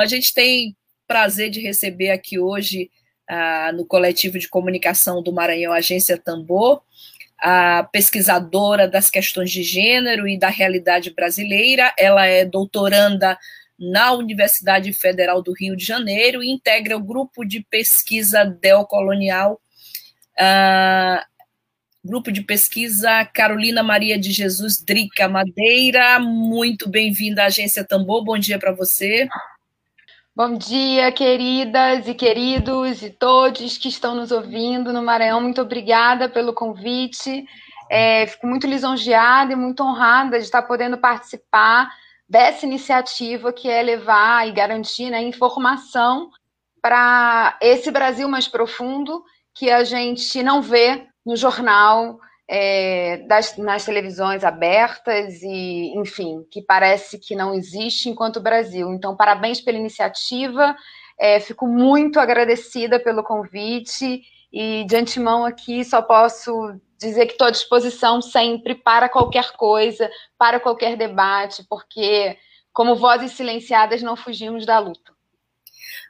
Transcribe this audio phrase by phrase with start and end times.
[0.00, 2.90] A gente tem prazer de receber aqui hoje,
[3.28, 6.82] ah, no coletivo de comunicação do Maranhão, Agência Tambor,
[7.38, 11.92] a pesquisadora das questões de gênero e da realidade brasileira.
[11.98, 13.38] Ela é doutoranda
[13.78, 19.60] na Universidade Federal do Rio de Janeiro e integra o grupo de pesquisa deocolonial,
[20.38, 21.24] uh,
[22.04, 26.18] grupo de pesquisa Carolina Maria de Jesus Drica Madeira.
[26.18, 28.22] Muito bem-vinda à Agência Tambor.
[28.22, 29.26] Bom dia para você.
[30.32, 35.40] Bom dia, queridas e queridos e todos que estão nos ouvindo no Maranhão.
[35.40, 37.44] Muito obrigada pelo convite.
[37.90, 41.90] É, fico muito lisonjeada e muito honrada de estar podendo participar
[42.28, 46.30] dessa iniciativa que é levar e garantir né, informação
[46.80, 52.20] para esse Brasil mais profundo que a gente não vê no jornal,
[52.52, 58.92] é, das, nas televisões abertas e, enfim, que parece que não existe enquanto Brasil.
[58.92, 60.74] Então, parabéns pela iniciativa,
[61.16, 64.22] é, fico muito agradecida pelo convite
[64.52, 70.10] e, de antemão, aqui só posso dizer que estou à disposição sempre para qualquer coisa,
[70.36, 72.36] para qualquer debate, porque,
[72.72, 75.12] como vozes silenciadas, não fugimos da luta.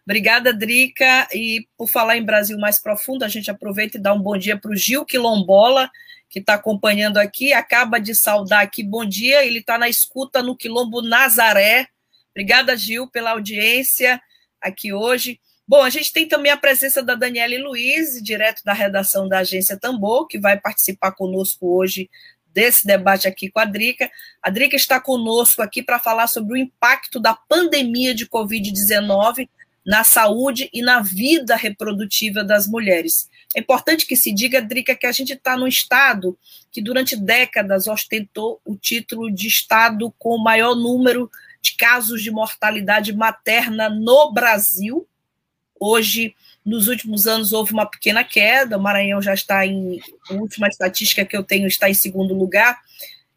[0.06, 1.28] Obrigada, Drica.
[1.34, 4.58] E por falar em Brasil mais profundo, a gente aproveita e dá um bom dia
[4.58, 5.90] para o Gil Quilombola,
[6.30, 10.56] que está acompanhando aqui, acaba de saudar aqui, bom dia, ele está na escuta no
[10.56, 11.88] Quilombo Nazaré.
[12.30, 14.22] Obrigada, Gil, pela audiência
[14.60, 15.40] aqui hoje.
[15.66, 19.76] Bom, a gente tem também a presença da Daniela Luiz, direto da redação da Agência
[19.76, 22.08] Tambor, que vai participar conosco hoje
[22.52, 24.08] desse debate aqui com a Drica.
[24.40, 29.48] A Drica está conosco aqui para falar sobre o impacto da pandemia de Covid-19
[29.84, 33.28] na saúde e na vida reprodutiva das mulheres.
[33.54, 36.38] É importante que se diga, Drica, que a gente está num estado
[36.70, 41.30] que durante décadas ostentou o título de estado com o maior número
[41.60, 45.06] de casos de mortalidade materna no Brasil.
[45.78, 46.34] Hoje,
[46.64, 48.78] nos últimos anos, houve uma pequena queda.
[48.78, 50.00] O Maranhão já está em.
[50.28, 52.80] A última estatística que eu tenho está em segundo lugar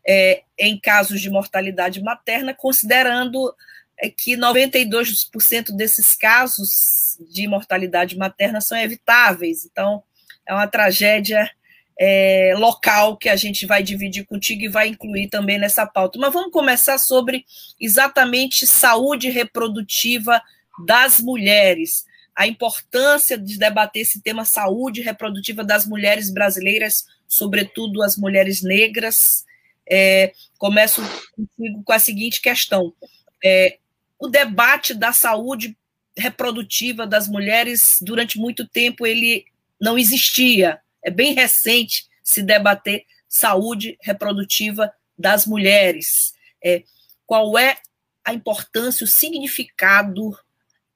[0.05, 3.53] é, em casos de mortalidade materna, considerando
[4.03, 9.65] é que 92% desses casos de mortalidade materna são evitáveis.
[9.65, 10.03] Então,
[10.45, 11.49] é uma tragédia
[11.97, 16.19] é, local que a gente vai dividir contigo e vai incluir também nessa pauta.
[16.19, 17.45] Mas vamos começar sobre
[17.79, 20.41] exatamente saúde reprodutiva
[20.85, 22.03] das mulheres,
[22.35, 29.45] a importância de debater esse tema saúde reprodutiva das mulheres brasileiras, sobretudo as mulheres negras.
[29.89, 31.01] É, começo
[31.33, 32.93] contigo com a seguinte questão:
[33.41, 33.77] é,
[34.23, 35.77] o debate da saúde
[36.17, 39.43] reprodutiva das mulheres durante muito tempo ele
[39.81, 40.79] não existia.
[41.03, 46.33] É bem recente se debater saúde reprodutiva das mulheres.
[46.63, 46.83] É,
[47.25, 47.75] qual é
[48.23, 50.39] a importância, o significado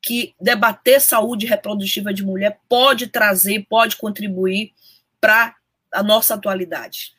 [0.02, 4.74] que debater saúde reprodutiva de mulher pode trazer, pode contribuir
[5.20, 5.54] para
[5.92, 7.17] a nossa atualidade?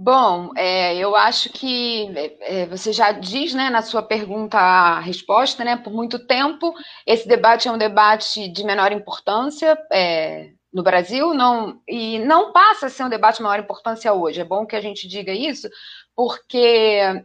[0.00, 5.00] Bom, é, eu acho que é, é, você já diz, né, na sua pergunta a
[5.00, 5.76] resposta, né?
[5.76, 6.72] Por muito tempo,
[7.04, 12.86] esse debate é um debate de menor importância é, no Brasil, não e não passa
[12.86, 14.40] a ser um debate de maior importância hoje.
[14.40, 15.68] É bom que a gente diga isso,
[16.14, 17.24] porque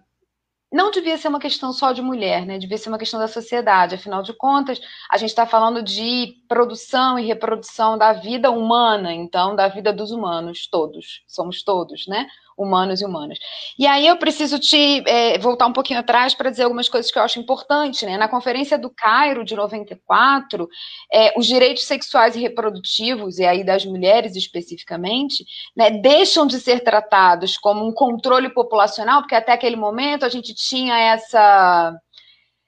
[0.74, 2.58] não devia ser uma questão só de mulher, né?
[2.58, 3.94] Devia ser uma questão da sociedade.
[3.94, 9.56] Afinal de contas, a gente está falando de produção e reprodução da vida humana, então
[9.56, 12.26] da vida dos humanos, todos, somos todos, né?
[12.58, 13.38] Humanos e humanas.
[13.78, 17.18] E aí eu preciso te é, voltar um pouquinho atrás para dizer algumas coisas que
[17.18, 18.02] eu acho importantes.
[18.04, 18.18] Né?
[18.18, 20.68] Na Conferência do Cairo, de 94,
[21.12, 25.46] é, os direitos sexuais e reprodutivos, e aí das mulheres especificamente,
[25.76, 30.54] né, deixam de ser tratados como um controle populacional, porque até aquele momento a gente
[30.54, 31.94] tinha essa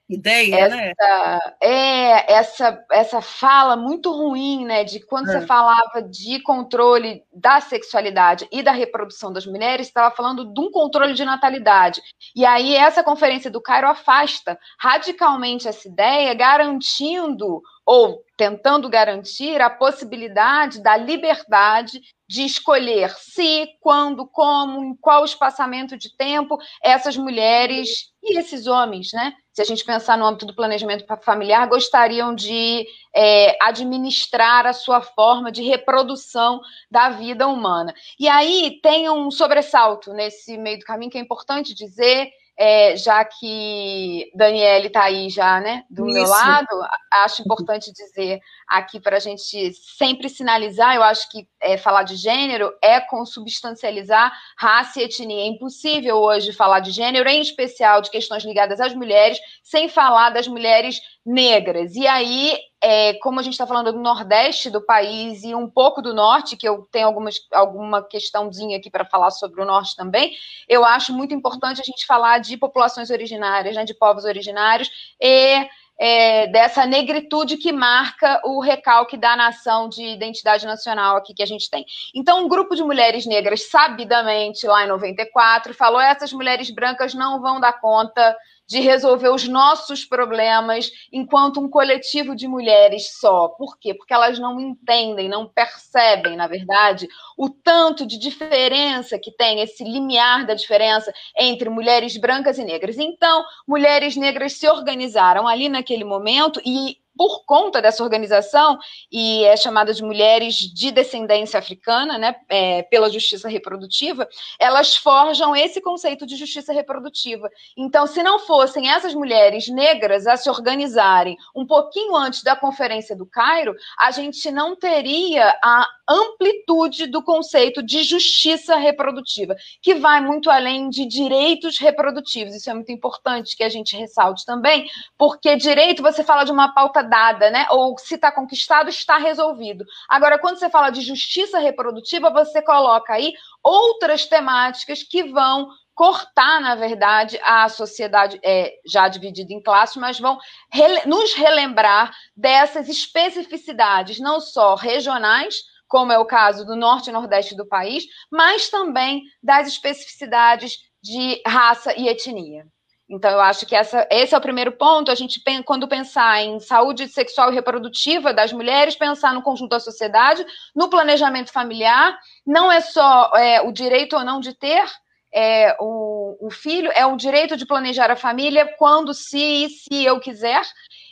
[0.10, 0.92] ideia, né?
[0.92, 1.40] essa, né?
[1.62, 4.84] É, essa, essa fala muito ruim, né?
[4.84, 5.40] De quando é.
[5.40, 10.70] você falava de controle da sexualidade e da reprodução das mulheres, estava falando de um
[10.70, 12.02] controle de natalidade.
[12.36, 19.70] E aí, essa conferência do Cairo afasta radicalmente essa ideia, garantindo ou tentando garantir a
[19.70, 28.12] possibilidade da liberdade de escolher se, quando, como, em qual espaçamento de tempo essas mulheres
[28.24, 29.34] e esses homens, né?
[29.54, 32.86] Se a gente pensar no âmbito do planejamento familiar, gostariam de
[33.16, 37.94] é, administrar a sua forma de reprodução da vida humana.
[38.20, 43.24] E aí tem um sobressalto nesse meio do caminho que é importante dizer é, já
[43.26, 46.14] que Daniele está aí já, né, do Isso.
[46.14, 46.68] meu lado,
[47.12, 52.16] acho importante dizer aqui para a gente sempre sinalizar, eu acho que é, falar de
[52.16, 55.44] gênero é consubstancializar raça e etnia.
[55.44, 60.30] É impossível hoje falar de gênero, em especial de questões ligadas às mulheres, sem falar
[60.30, 61.96] das mulheres negras.
[61.96, 66.02] E aí, é, como a gente está falando do Nordeste do país e um pouco
[66.02, 70.36] do Norte, que eu tenho algumas, alguma questãozinha aqui para falar sobre o Norte também,
[70.68, 74.90] eu acho muito importante a gente falar de populações originárias, né, de povos originários
[75.20, 75.68] e
[75.98, 81.48] é, dessa negritude que marca o recalque da nação de identidade nacional aqui que a
[81.48, 81.86] gente tem.
[82.14, 87.42] Então, um grupo de mulheres negras, sabidamente, lá em 94, falou: essas mulheres brancas não
[87.42, 88.36] vão dar conta
[88.68, 93.50] de resolver os nossos problemas enquanto um coletivo de mulheres só.
[93.50, 93.94] Por quê?
[93.94, 97.08] Porque elas não entendem, não percebem, na verdade,
[97.38, 102.98] o tanto de diferença que tem, esse limiar da diferença entre mulheres brancas e negras.
[102.98, 108.78] Então, mulheres negras se organizaram ali naquele momento e por conta dessa organização,
[109.12, 114.28] e é chamada de mulheres de descendência africana, né, é, pela justiça reprodutiva,
[114.60, 117.50] elas forjam esse conceito de justiça reprodutiva.
[117.78, 123.16] Então, se não fossem essas mulheres negras a se organizarem um pouquinho antes da Conferência
[123.16, 130.22] do Cairo, a gente não teria a amplitude do conceito de justiça reprodutiva, que vai
[130.22, 132.54] muito além de direitos reprodutivos.
[132.54, 136.74] Isso é muito importante que a gente ressalte também, porque direito você fala de uma
[136.74, 137.66] pauta dada, né?
[137.72, 139.86] Ou se está conquistado, está resolvido.
[140.10, 146.60] Agora, quando você fala de justiça reprodutiva, você coloca aí outras temáticas que vão cortar,
[146.60, 150.38] na verdade, a sociedade é, já dividida em classes, mas vão
[150.70, 155.56] rele nos relembrar dessas especificidades, não só regionais,
[155.88, 161.42] como é o caso do norte e nordeste do país, mas também das especificidades de
[161.48, 162.68] raça e etnia.
[163.08, 165.12] Então, eu acho que essa, esse é o primeiro ponto.
[165.12, 169.80] A gente, quando pensar em saúde sexual e reprodutiva das mulheres, pensar no conjunto da
[169.80, 170.44] sociedade,
[170.76, 174.86] no planejamento familiar, não é só é, o direito ou não de ter
[175.32, 180.20] é, o, o filho, é o direito de planejar a família quando, se, se eu
[180.20, 180.64] quiser.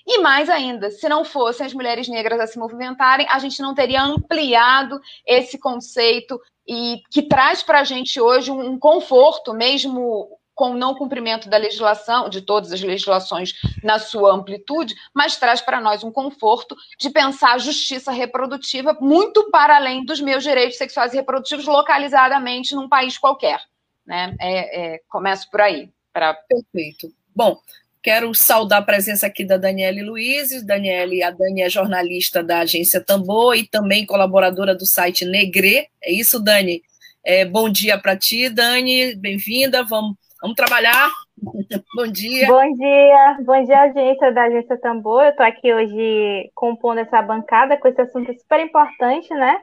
[0.07, 3.75] E mais ainda, se não fossem as mulheres negras a se movimentarem, a gente não
[3.75, 10.39] teria ampliado esse conceito e que traz para a gente hoje um, um conforto, mesmo
[10.55, 13.53] com o não cumprimento da legislação, de todas as legislações
[13.83, 19.49] na sua amplitude, mas traz para nós um conforto de pensar a justiça reprodutiva muito
[19.49, 23.59] para além dos meus direitos sexuais e reprodutivos localizadamente num país qualquer.
[24.05, 24.35] Né?
[24.39, 25.89] É, é, começo por aí.
[26.11, 26.33] Pra...
[26.33, 27.11] Perfeito.
[27.35, 27.57] Bom,
[28.01, 30.63] quero saudar a presença aqui da Daniele Luiz.
[30.63, 35.87] Daniele, a Dani é jornalista da agência Tambor e também colaboradora do site Negre.
[36.01, 36.83] É isso, Dani?
[37.25, 39.15] É, bom dia para ti, Dani.
[39.15, 39.83] Bem-vinda.
[39.83, 41.09] Vamos Vamos trabalhar?
[41.95, 42.47] Bom dia.
[42.47, 45.23] Bom dia, bom dia, agência da Agência Tambor.
[45.23, 49.61] Eu estou aqui hoje compondo essa bancada com esse assunto super importante, né?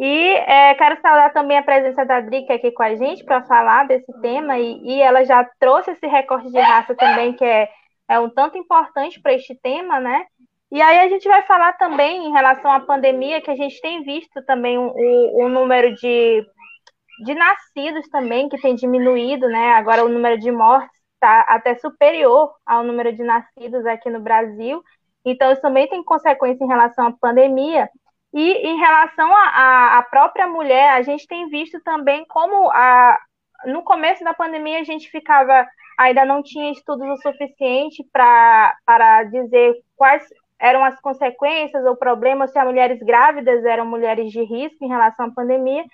[0.00, 3.86] E é, quero saudar também a presença da Drica aqui com a gente para falar
[3.86, 7.68] desse tema, e, e, ela já trouxe esse recorte de raça também, que é,
[8.08, 10.26] é um tanto importante para este tema, né?
[10.72, 14.02] E aí a gente vai falar também em relação à pandemia, que a gente tem
[14.02, 16.44] visto também o, o, o número de
[17.24, 19.72] de nascidos também, que tem diminuído, né?
[19.74, 24.82] Agora o número de mortes está até superior ao número de nascidos aqui no Brasil.
[25.24, 27.88] Então, isso também tem consequência em relação à pandemia.
[28.32, 33.18] E em relação à própria mulher, a gente tem visto também como a,
[33.64, 35.66] no começo da pandemia a gente ficava,
[35.98, 40.22] ainda não tinha estudos o suficiente para dizer quais
[40.58, 45.26] eram as consequências ou problemas, se as mulheres grávidas eram mulheres de risco em relação
[45.26, 45.84] à pandemia.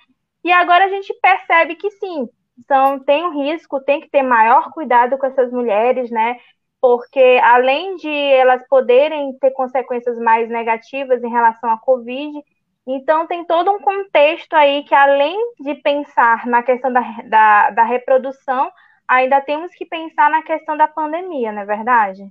[0.43, 2.27] E agora a gente percebe que sim,
[2.67, 6.37] são, tem um risco, tem que ter maior cuidado com essas mulheres, né?
[6.81, 12.37] Porque além de elas poderem ter consequências mais negativas em relação à Covid,
[12.85, 17.83] então tem todo um contexto aí que, além de pensar na questão da, da, da
[17.83, 18.69] reprodução,
[19.07, 22.27] ainda temos que pensar na questão da pandemia, não é verdade?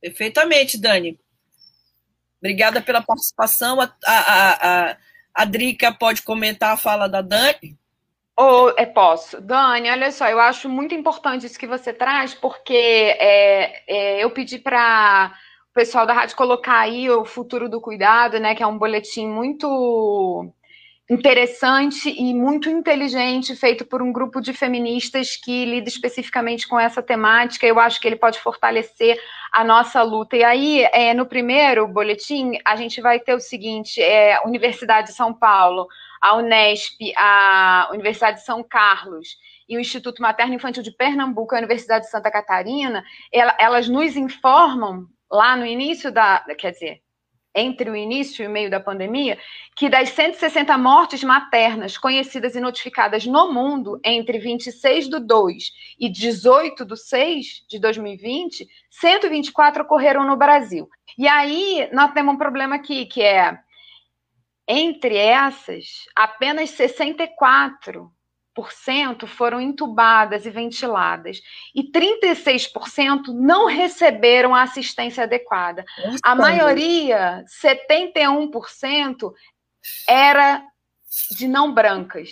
[0.00, 1.18] Perfeitamente, Dani.
[2.40, 3.80] Obrigada pela participação.
[3.80, 4.96] A, a, a,
[5.38, 7.78] a Drica pode comentar a fala da Dani?
[8.36, 9.40] Oh, é, posso.
[9.40, 14.30] Dani, olha só, eu acho muito importante isso que você traz, porque é, é, eu
[14.30, 15.32] pedi para
[15.70, 19.28] o pessoal da rádio colocar aí o Futuro do Cuidado, né, que é um boletim
[19.28, 20.52] muito
[21.10, 27.02] interessante e muito inteligente, feito por um grupo de feministas que lida especificamente com essa
[27.02, 27.66] temática.
[27.66, 29.18] Eu acho que ele pode fortalecer
[29.50, 30.36] a nossa luta.
[30.36, 35.14] E aí, é, no primeiro boletim, a gente vai ter o seguinte: é, Universidade de
[35.14, 35.86] São Paulo,
[36.20, 39.28] a Unesp, a Universidade de São Carlos
[39.66, 45.06] e o Instituto Materno Infantil de Pernambuco, a Universidade de Santa Catarina, elas nos informam
[45.30, 47.02] lá no início da, quer dizer,
[47.58, 49.38] entre o início e o meio da pandemia,
[49.76, 56.08] que das 160 mortes maternas conhecidas e notificadas no mundo entre 26 do 2 e
[56.08, 60.88] 18 do 6 de 2020, 124 ocorreram no Brasil.
[61.16, 63.58] E aí nós temos um problema aqui, que é
[64.66, 68.12] entre essas, apenas 64
[69.26, 71.40] foram entubadas e ventiladas
[71.74, 75.84] e 36% não receberam a assistência adequada.
[76.22, 79.32] A maioria, 71%,
[80.06, 80.62] era
[81.30, 82.30] de não brancas,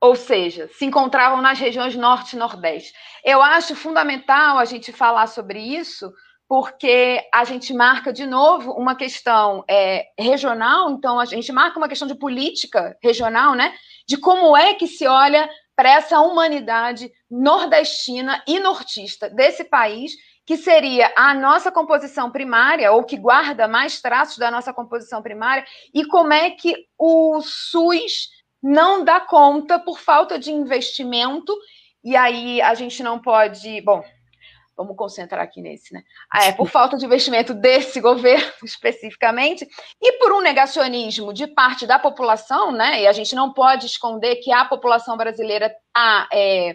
[0.00, 2.92] ou seja, se encontravam nas regiões norte e nordeste.
[3.24, 6.12] Eu acho fundamental a gente falar sobre isso,
[6.50, 11.88] porque a gente marca de novo uma questão é, regional, então a gente marca uma
[11.88, 13.72] questão de política regional, né?
[14.04, 20.10] De como é que se olha para essa humanidade nordestina e nortista desse país,
[20.44, 25.64] que seria a nossa composição primária, ou que guarda mais traços da nossa composição primária,
[25.94, 28.28] e como é que o SUS
[28.60, 31.56] não dá conta por falta de investimento,
[32.02, 33.80] e aí a gente não pode.
[33.82, 34.02] Bom,
[34.76, 36.02] Vamos concentrar aqui nesse, né?
[36.30, 39.68] Ah, é, por falta de investimento desse governo especificamente,
[40.00, 43.02] e por um negacionismo de parte da população, né?
[43.02, 46.74] E a gente não pode esconder que a população brasileira está é,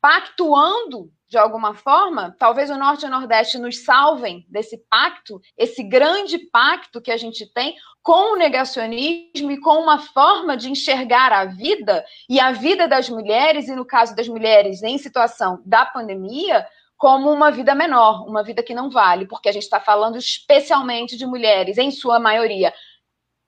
[0.00, 5.82] pactuando de alguma forma, talvez o Norte e o Nordeste nos salvem desse pacto, esse
[5.82, 11.32] grande pacto que a gente tem com o negacionismo e com uma forma de enxergar
[11.32, 15.84] a vida e a vida das mulheres, e no caso das mulheres em situação da
[15.84, 16.64] pandemia,
[16.96, 21.16] como uma vida menor, uma vida que não vale, porque a gente está falando especialmente
[21.16, 22.72] de mulheres, em sua maioria,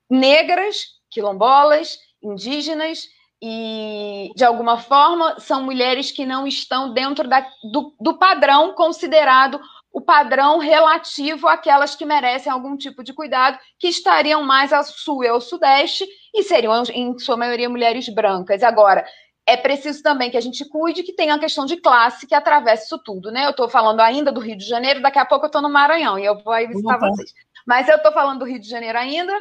[0.09, 3.05] negras, quilombolas, indígenas,
[3.41, 9.59] e de alguma forma são mulheres que não estão dentro da, do, do padrão considerado
[9.97, 15.23] o padrão relativo àquelas que merecem algum tipo de cuidado, que estariam mais ao sul
[15.23, 18.61] e ao sudeste, e seriam, em sua maioria, mulheres brancas.
[18.61, 19.03] Agora,
[19.47, 22.83] é preciso também que a gente cuide que tem a questão de classe que atravessa
[22.83, 23.45] isso tudo, né?
[23.45, 26.19] Eu estou falando ainda do Rio de Janeiro, daqui a pouco eu estou no Maranhão
[26.19, 27.33] e eu vou aí visitar vocês.
[27.65, 29.33] Mas eu estou falando do Rio de Janeiro ainda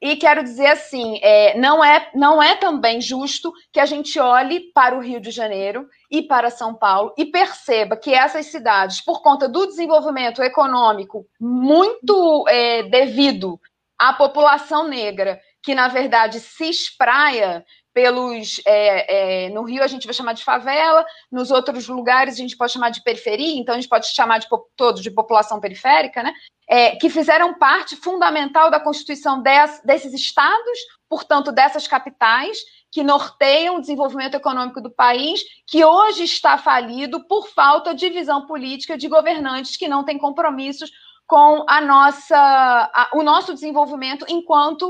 [0.00, 4.60] e quero dizer assim, é, não, é, não é também justo que a gente olhe
[4.74, 9.22] para o Rio de Janeiro e para São Paulo e perceba que essas cidades, por
[9.22, 13.58] conta do desenvolvimento econômico muito é, devido
[13.98, 18.60] à população negra, que na verdade se espraia pelos.
[18.64, 22.56] É, é, no Rio a gente vai chamar de favela, nos outros lugares a gente
[22.56, 24.46] pode chamar de periferia, então a gente pode chamar de
[24.76, 26.32] todos de população periférica, né?
[26.68, 32.58] É, que fizeram parte fundamental da constituição des, desses estados, portanto, dessas capitais,
[32.92, 38.46] que norteiam o desenvolvimento econômico do país, que hoje está falido por falta de visão
[38.46, 40.92] política de governantes que não têm compromissos
[41.26, 44.88] com a nossa, a, o nosso desenvolvimento enquanto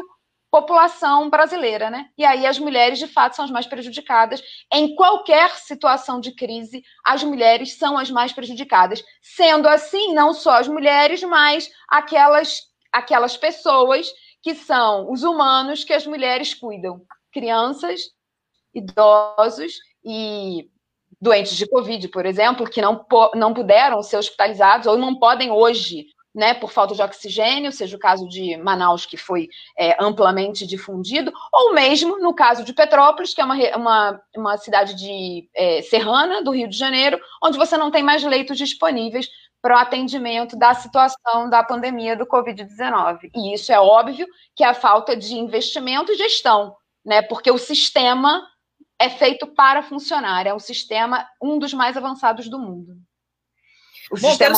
[0.57, 2.09] população brasileira, né?
[2.17, 4.43] E aí as mulheres, de fato, são as mais prejudicadas.
[4.73, 9.05] Em qualquer situação de crise, as mulheres são as mais prejudicadas.
[9.21, 14.11] Sendo assim, não só as mulheres, mas aquelas, aquelas pessoas
[14.43, 17.03] que são os humanos que as mulheres cuidam.
[17.31, 18.01] Crianças,
[18.75, 20.71] idosos e
[21.21, 26.07] doentes de Covid, por exemplo, que não, não puderam ser hospitalizados ou não podem hoje
[26.37, 31.33] né, por falta de oxigênio, seja o caso de Manaus, que foi é, amplamente difundido,
[31.50, 36.43] ou mesmo no caso de Petrópolis, que é uma, uma, uma cidade de é, serrana
[36.43, 39.31] do Rio de Janeiro, onde você não tem mais leitos disponíveis
[39.62, 43.31] para o atendimento da situação da pandemia do Covid-19.
[43.35, 47.57] E isso é óbvio que é a falta de investimento e gestão, né, porque o
[47.57, 48.47] sistema
[48.99, 52.93] é feito para funcionar, é um sistema, um dos mais avançados do mundo.
[54.11, 54.55] O Bom, sistema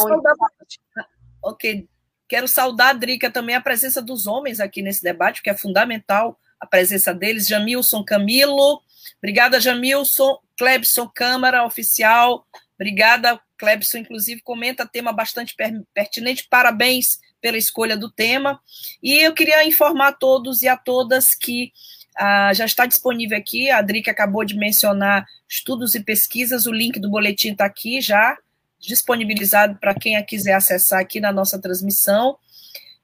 [1.49, 1.88] Ok.
[2.28, 6.67] Quero saudar, Drica, também a presença dos homens aqui nesse debate, que é fundamental a
[6.67, 7.49] presença deles.
[7.49, 8.83] Jamilson Camilo.
[9.17, 10.38] Obrigada, Jamilson.
[10.59, 12.47] Clebson Câmara, oficial.
[12.75, 13.97] Obrigada, Clebson.
[13.99, 15.57] Inclusive, comenta tema bastante
[15.95, 16.47] pertinente.
[16.50, 18.61] Parabéns pela escolha do tema.
[19.02, 21.73] E eu queria informar a todos e a todas que
[22.19, 23.71] ah, já está disponível aqui.
[23.71, 26.67] A Drica acabou de mencionar estudos e pesquisas.
[26.67, 28.37] O link do boletim está aqui já
[28.78, 32.38] disponibilizado para quem a quiser acessar aqui na nossa transmissão.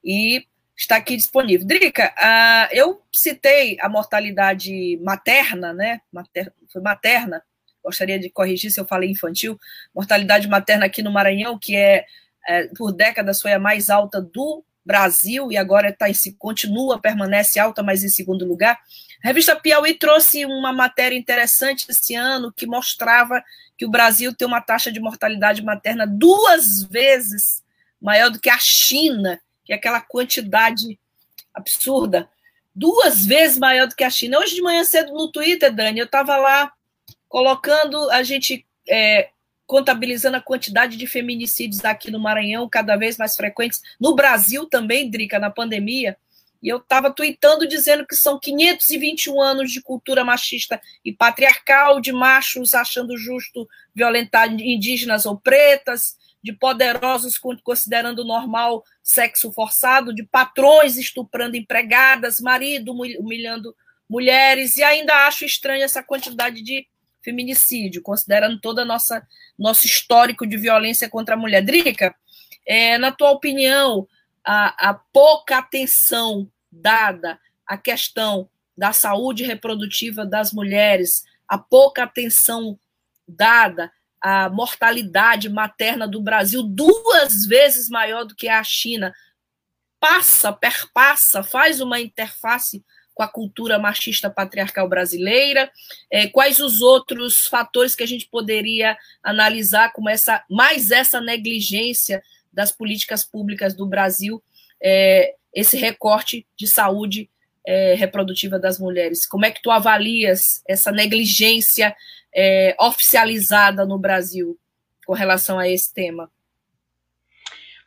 [0.05, 1.67] E está aqui disponível.
[1.67, 6.01] Drica, uh, eu citei a mortalidade materna, né?
[6.13, 7.43] Mater, foi materna,
[7.83, 9.59] gostaria de corrigir se eu falei infantil,
[9.95, 12.05] mortalidade materna aqui no Maranhão, que é,
[12.49, 16.07] é por décadas foi a mais alta do Brasil e agora tá
[16.39, 18.79] continua, permanece alta, mas em segundo lugar.
[19.23, 23.43] A revista Piauí trouxe uma matéria interessante esse ano que mostrava
[23.77, 27.63] que o Brasil tem uma taxa de mortalidade materna duas vezes
[28.01, 30.99] maior do que a China, que é aquela quantidade
[31.53, 32.29] absurda,
[32.75, 34.39] duas vezes maior do que a China.
[34.39, 36.73] Hoje de manhã cedo no Twitter, Dani, eu estava lá
[37.29, 39.31] colocando a gente é,
[39.67, 45.11] contabilizando a quantidade de feminicídios aqui no Maranhão, cada vez mais frequentes, no Brasil também,
[45.11, 46.17] Drica, na pandemia.
[46.65, 52.11] E eu estava tweetando dizendo que são 521 anos de cultura machista e patriarcal, de
[52.11, 60.97] machos achando justo violentar indígenas ou pretas, de poderosos considerando normal sexo forçado, de patrões
[60.97, 63.77] estuprando empregadas, marido humilhando
[64.09, 66.87] mulheres, e ainda acho estranha essa quantidade de
[67.23, 71.63] feminicídio, considerando todo o nosso histórico de violência contra a mulher.
[71.63, 72.15] Drica,
[72.67, 74.09] é, na tua opinião,
[74.43, 76.51] a, a pouca atenção
[76.81, 82.79] dada à questão da saúde reprodutiva das mulheres, a pouca atenção
[83.27, 83.91] dada
[84.25, 89.13] a mortalidade materna do Brasil duas vezes maior do que a China,
[90.01, 95.71] passa, perpassa, faz uma interface com a cultura machista patriarcal brasileira,
[96.11, 102.23] é, quais os outros fatores que a gente poderia analisar como essa mais essa negligência
[102.51, 104.43] das políticas públicas do Brasil,
[104.85, 107.31] é, esse recorte de saúde
[107.67, 109.27] é, reprodutiva das mulheres.
[109.27, 111.97] Como é que tu avalias essa negligência
[112.35, 114.59] é, oficializada no Brasil
[115.07, 116.31] com relação a esse tema?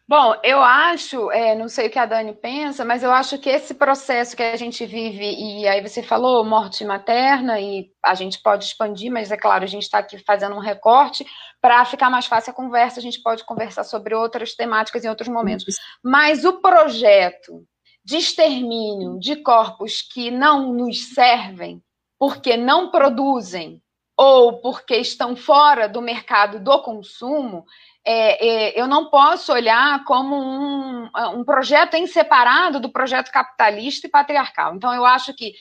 [0.10, 3.50] Bom, eu acho, é, não sei o que a Dani pensa, mas eu acho que
[3.50, 8.42] esse processo que a gente vive, e aí você falou morte materna, e a gente
[8.42, 11.26] pode expandir, mas é claro, a gente está aqui fazendo um recorte,
[11.60, 15.28] para ficar mais fácil a conversa, a gente pode conversar sobre outras temáticas em outros
[15.28, 15.76] momentos.
[16.02, 17.66] Mas o projeto
[18.02, 21.82] de extermínio de corpos que não nos servem,
[22.18, 23.82] porque não produzem
[24.18, 27.66] ou porque estão fora do mercado do consumo,
[28.04, 34.08] é, é, eu não posso olhar como um, um projeto em separado do projeto capitalista
[34.08, 34.76] e patriarcal.
[34.76, 35.54] Então, eu acho que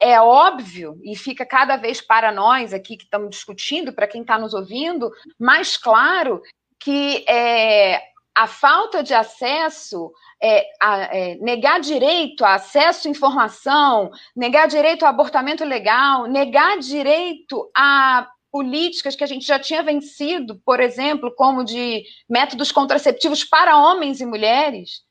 [0.00, 4.38] é óbvio e fica cada vez para nós aqui que estamos discutindo, para quem está
[4.38, 6.42] nos ouvindo, mais claro
[6.78, 8.02] que é,
[8.34, 10.10] a falta de acesso
[10.42, 16.78] é, a, é, negar direito a acesso à informação, negar direito ao abortamento legal, negar
[16.78, 23.44] direito a políticas que a gente já tinha vencido, por exemplo, como de métodos contraceptivos
[23.44, 25.02] para homens e mulheres.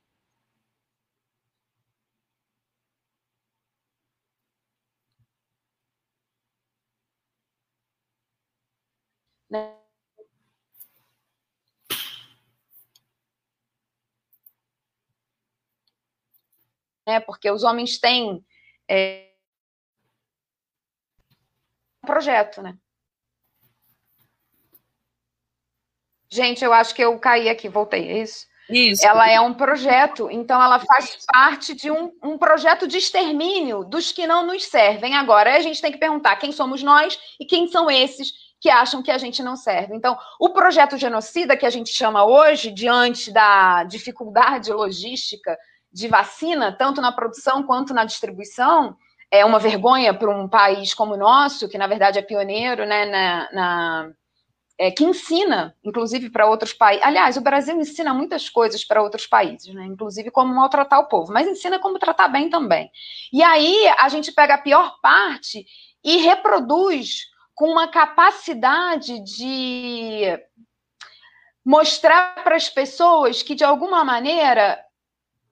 [17.12, 17.20] Né?
[17.20, 18.44] Porque os homens têm
[18.90, 19.30] é,
[22.04, 22.78] um projeto, né?
[26.30, 28.48] Gente, eu acho que eu caí aqui, voltei, é isso?
[28.70, 29.06] Isso.
[29.06, 34.14] Ela é um projeto, então ela faz parte de um, um projeto de extermínio dos
[34.14, 35.16] que não nos servem.
[35.16, 39.04] Agora, a gente tem que perguntar quem somos nós e quem são esses que acham
[39.04, 39.94] que a gente não serve.
[39.94, 45.58] Então, o projeto genocida, que a gente chama hoje, diante da dificuldade logística
[45.92, 48.96] de vacina, tanto na produção quanto na distribuição,
[49.30, 53.06] é uma vergonha para um país como o nosso, que na verdade é pioneiro, né,
[53.06, 54.12] na, na
[54.78, 57.06] é, que ensina, inclusive para outros países.
[57.06, 61.32] Aliás, o Brasil ensina muitas coisas para outros países, né, inclusive como maltratar o povo,
[61.32, 62.92] mas ensina como tratar bem também.
[63.32, 65.66] E aí a gente pega a pior parte
[66.04, 70.40] e reproduz com uma capacidade de
[71.64, 74.84] mostrar para as pessoas que de alguma maneira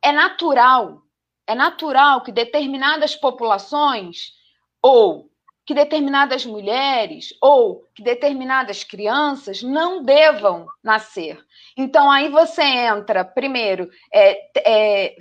[0.01, 1.01] é natural,
[1.47, 4.33] é natural que determinadas populações
[4.81, 5.29] ou
[5.65, 11.39] que determinadas mulheres ou que determinadas crianças não devam nascer.
[11.77, 15.15] Então aí você entra, primeiro, é, é,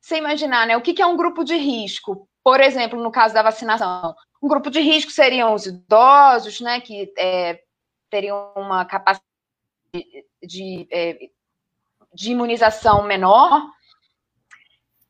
[0.00, 0.76] você imaginar, né?
[0.76, 2.28] O que, é um grupo de risco?
[2.42, 6.80] Por exemplo, no caso da vacinação, um grupo de risco seriam os idosos, né?
[6.80, 7.60] Que é,
[8.10, 9.24] teriam uma capacidade
[9.94, 11.18] de, de, é,
[12.12, 13.70] de imunização menor,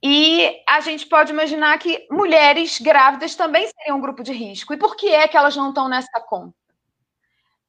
[0.02, 4.74] e a gente pode imaginar que mulheres grávidas também seriam um grupo de risco.
[4.74, 6.54] E por que é que elas não estão nessa conta?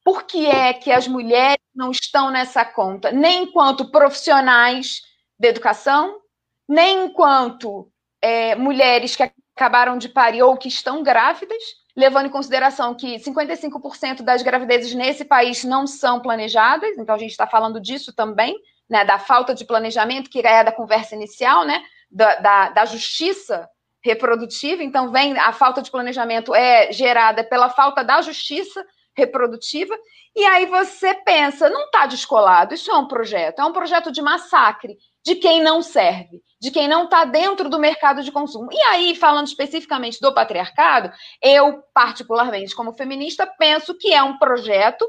[0.02, 3.12] Por que é que as mulheres não estão nessa conta?
[3.12, 5.00] Nem enquanto profissionais
[5.38, 6.20] da educação,
[6.68, 7.88] nem enquanto
[8.20, 11.62] é, mulheres que acabaram de parir ou que estão grávidas,
[11.96, 17.30] levando em consideração que 55% das gravidezes nesse país não são planejadas, então a gente
[17.30, 18.56] está falando disso também,
[18.90, 21.82] né, da falta de planejamento, que é da conversa inicial, né,
[22.14, 23.68] da, da, da justiça
[24.02, 28.84] reprodutiva, então vem a falta de planejamento é gerada pela falta da justiça
[29.16, 29.96] reprodutiva,
[30.36, 34.20] e aí você pensa, não está descolado, isso é um projeto, é um projeto de
[34.20, 38.68] massacre de quem não serve, de quem não está dentro do mercado de consumo.
[38.70, 45.06] E aí, falando especificamente do patriarcado, eu, particularmente como feminista, penso que é um projeto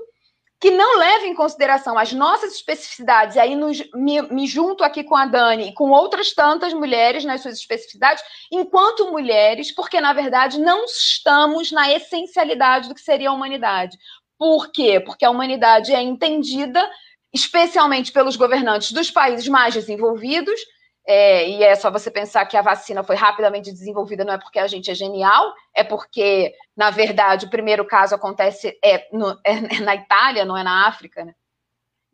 [0.59, 5.03] que não leva em consideração as nossas especificidades, e aí nos, me, me, junto aqui
[5.03, 10.13] com a Dani e com outras tantas mulheres nas suas especificidades, enquanto mulheres, porque na
[10.13, 13.97] verdade não estamos na essencialidade do que seria a humanidade.
[14.37, 14.99] Por quê?
[14.99, 16.89] Porque a humanidade é entendida,
[17.33, 20.59] especialmente pelos governantes dos países mais desenvolvidos,
[21.07, 24.57] é, e é só você pensar que a vacina foi rapidamente desenvolvida, não é porque
[24.57, 29.79] a gente é genial, é porque, na verdade, o primeiro caso acontece é, no, é
[29.81, 31.35] na Itália, não é na África, né?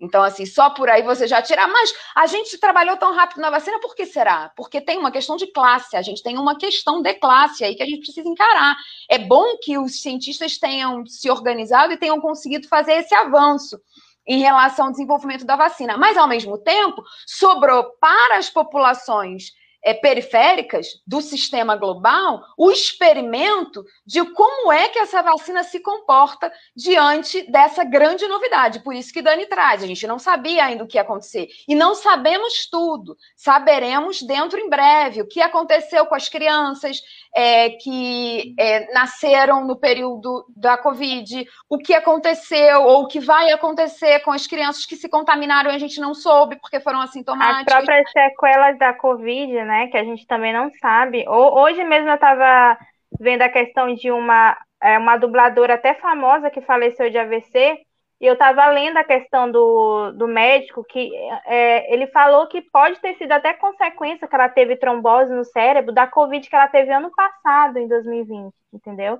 [0.01, 1.67] Então, assim, só por aí você já tira.
[1.67, 4.51] Mas a gente trabalhou tão rápido na vacina, por que será?
[4.58, 7.84] Porque tem uma questão de classe, a gente tem uma questão de classe aí que
[7.84, 8.75] a gente precisa encarar.
[9.08, 13.80] É bom que os cientistas tenham se organizado e tenham conseguido fazer esse avanço
[14.27, 15.97] em relação ao desenvolvimento da vacina.
[15.97, 19.51] Mas, ao mesmo tempo, sobrou para as populações
[19.83, 26.51] é, periféricas do sistema global o experimento de como é que essa vacina se comporta
[26.75, 28.79] diante dessa grande novidade.
[28.81, 31.47] Por isso que Dani traz, a gente não sabia ainda o que ia acontecer.
[31.67, 33.17] E não sabemos tudo.
[33.35, 37.01] Saberemos dentro em breve o que aconteceu com as crianças
[37.35, 43.51] é, que é, nasceram no período da Covid, o que aconteceu ou o que vai
[43.51, 47.73] acontecer com as crianças que se contaminaram e a gente não soube porque foram assintomáticas.
[47.73, 51.25] As próprias sequelas da Covid, né, que a gente também não sabe.
[51.27, 52.77] Hoje mesmo eu estava
[53.19, 57.79] vendo a questão de uma, é, uma dubladora até famosa que faleceu de AVC,
[58.21, 61.12] e eu estava lendo a questão do, do médico, que
[61.47, 65.91] é, ele falou que pode ter sido até consequência que ela teve trombose no cérebro
[65.91, 69.17] da Covid que ela teve ano passado, em 2020, entendeu?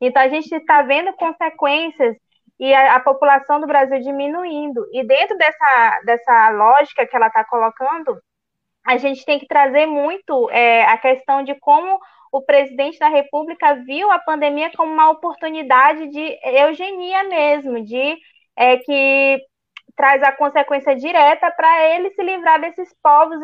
[0.00, 2.16] Então a gente está vendo consequências
[2.58, 4.86] e a, a, população do Brasil diminuindo.
[4.92, 8.18] E dentro dessa, dessa lógica que ela está colocando,
[8.88, 12.00] a gente tem que trazer muito é, a questão de como
[12.32, 18.16] o presidente da República viu a pandemia como uma oportunidade de eugenia mesmo, de
[18.56, 19.42] é, que
[19.94, 23.38] traz a consequência direta para ele se livrar desses povos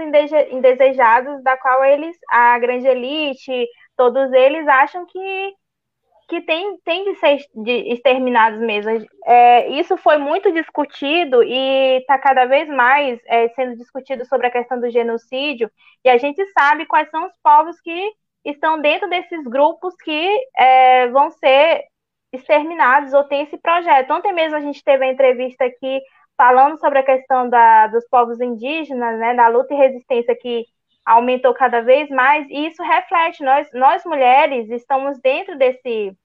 [0.50, 5.52] indesejados, da qual eles, a grande elite, todos eles acham que
[6.28, 7.38] que tem, tem de ser
[7.86, 9.06] exterminados mesmo.
[9.24, 14.50] É, isso foi muito discutido e está cada vez mais é, sendo discutido sobre a
[14.50, 15.70] questão do genocídio,
[16.04, 18.12] e a gente sabe quais são os povos que
[18.44, 21.84] estão dentro desses grupos que é, vão ser
[22.32, 24.12] exterminados ou tem esse projeto.
[24.12, 26.00] Ontem mesmo a gente teve a entrevista aqui
[26.36, 30.64] falando sobre a questão da, dos povos indígenas, né, da luta e resistência que
[31.04, 36.16] aumentou cada vez mais, e isso reflete, nós, nós mulheres estamos dentro desse,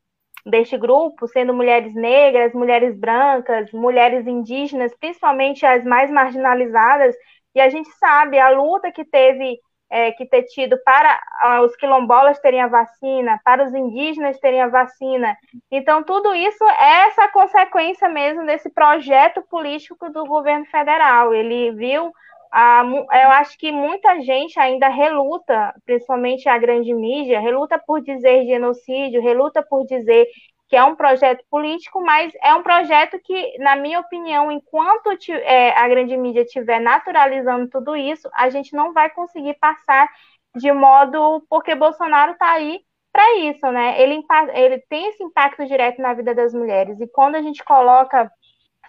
[0.45, 7.15] deste grupo, sendo mulheres negras, mulheres brancas, mulheres indígenas, principalmente as mais marginalizadas,
[7.53, 11.75] e a gente sabe a luta que teve é, que ter tido para uh, os
[11.75, 15.35] quilombolas terem a vacina, para os indígenas terem a vacina.
[15.71, 21.33] Então, tudo isso é essa consequência mesmo desse projeto político do governo federal.
[21.33, 22.11] Ele viu,
[22.51, 29.21] eu acho que muita gente ainda reluta, principalmente a grande mídia, reluta por dizer genocídio,
[29.21, 30.27] reluta por dizer
[30.67, 35.71] que é um projeto político, mas é um projeto que, na minha opinião, enquanto é,
[35.71, 40.07] a grande mídia estiver naturalizando tudo isso, a gente não vai conseguir passar
[40.55, 42.81] de modo porque Bolsonaro está aí
[43.11, 43.99] para isso, né?
[44.01, 46.99] Ele, ele tem esse impacto direto na vida das mulheres.
[47.01, 48.31] E quando a gente coloca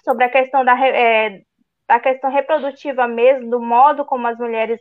[0.04, 1.42] sobre a questão da, é,
[1.90, 4.80] da questão reprodutiva mesmo, do modo como as mulheres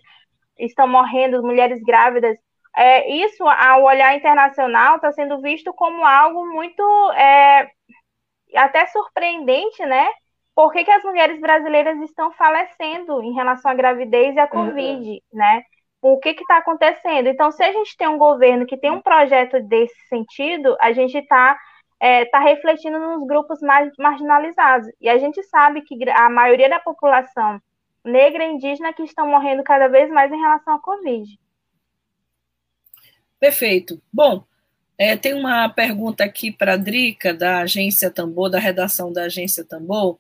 [0.60, 2.38] estão morrendo, mulheres grávidas,
[2.76, 7.67] é, isso, ao olhar internacional, está sendo visto como algo muito é,
[8.56, 10.08] até surpreendente, né?
[10.54, 15.10] Por que, que, as mulheres brasileiras estão falecendo em relação à gravidez e à Covid,
[15.10, 15.19] uhum.
[15.34, 15.63] né?
[16.04, 17.28] O que está acontecendo?
[17.28, 21.17] Então, se a gente tem um governo que tem um projeto desse sentido, a gente
[21.17, 21.58] está
[22.00, 24.90] é, tá refletindo nos grupos mais marginalizados.
[25.02, 27.62] E a gente sabe que a maioria da população
[28.04, 31.38] negra e indígena que estão morrendo cada vez mais em relação à Covid.
[33.40, 34.02] Perfeito.
[34.12, 34.44] Bom,
[34.98, 39.64] é, tem uma pergunta aqui para a Drica, da Agência Tambor, da redação da Agência
[39.64, 40.18] Tambor.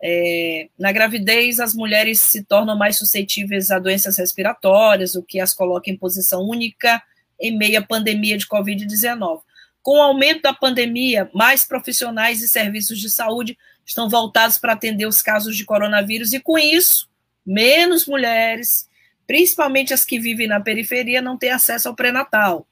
[0.00, 5.52] É, na gravidez, as mulheres se tornam mais suscetíveis a doenças respiratórias, o que as
[5.52, 7.02] coloca em posição única
[7.40, 9.40] em meio à pandemia de Covid-19.
[9.88, 15.06] Com o aumento da pandemia, mais profissionais e serviços de saúde estão voltados para atender
[15.06, 17.08] os casos de coronavírus, e com isso,
[17.46, 18.86] menos mulheres,
[19.26, 22.68] principalmente as que vivem na periferia, não têm acesso ao pré-natal.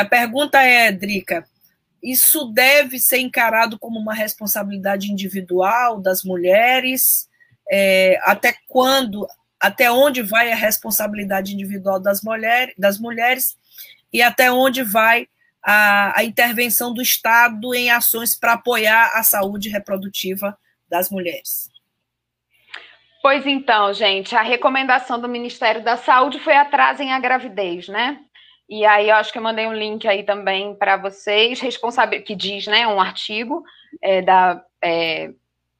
[0.00, 1.46] a pergunta é, Drica,
[2.02, 7.28] isso deve ser encarado como uma responsabilidade individual das mulheres?
[7.70, 9.28] É, até quando,
[9.60, 13.54] até onde vai a responsabilidade individual das, mulher, das mulheres
[14.10, 15.28] e até onde vai
[15.66, 20.56] a, a intervenção do Estado em ações para apoiar a saúde reprodutiva
[20.88, 21.68] das mulheres?
[23.20, 28.20] Pois então, gente, a recomendação do Ministério da Saúde foi atrasem a gravidez, né?
[28.68, 32.36] E aí, eu acho que eu mandei um link aí também para vocês, responsável que
[32.36, 33.64] diz, né, um artigo
[34.02, 35.30] é, da é,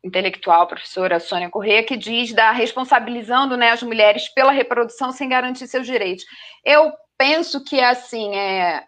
[0.03, 5.69] intelectual professora Sônia Corrêa, que diz da responsabilizando né, as mulheres pela reprodução sem garantir
[5.69, 6.25] seus direitos.
[6.65, 8.85] Eu penso que assim é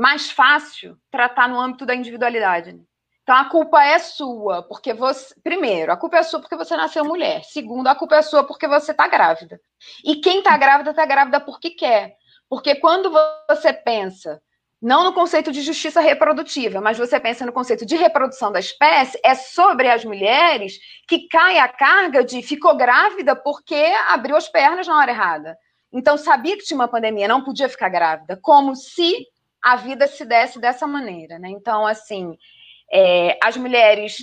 [0.00, 2.72] mais fácil tratar no âmbito da individualidade.
[2.72, 2.80] Né?
[3.22, 5.34] Então a culpa é sua, porque você.
[5.42, 7.44] Primeiro, a culpa é sua porque você nasceu mulher.
[7.44, 9.60] Segundo, a culpa é sua porque você está grávida.
[10.04, 12.16] E quem está grávida, está grávida porque quer.
[12.48, 13.12] Porque quando
[13.48, 14.40] você pensa
[14.82, 19.20] não no conceito de justiça reprodutiva, mas você pensa no conceito de reprodução da espécie,
[19.22, 24.86] é sobre as mulheres que cai a carga de ficou grávida porque abriu as pernas
[24.86, 25.58] na hora errada.
[25.92, 29.26] Então sabia que tinha uma pandemia, não podia ficar grávida, como se
[29.62, 31.48] a vida se desse dessa maneira, né?
[31.50, 32.36] Então, assim,
[32.92, 34.18] é, as mulheres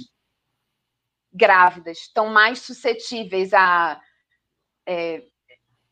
[1.31, 4.01] grávidas estão mais suscetíveis a,
[4.87, 5.23] é,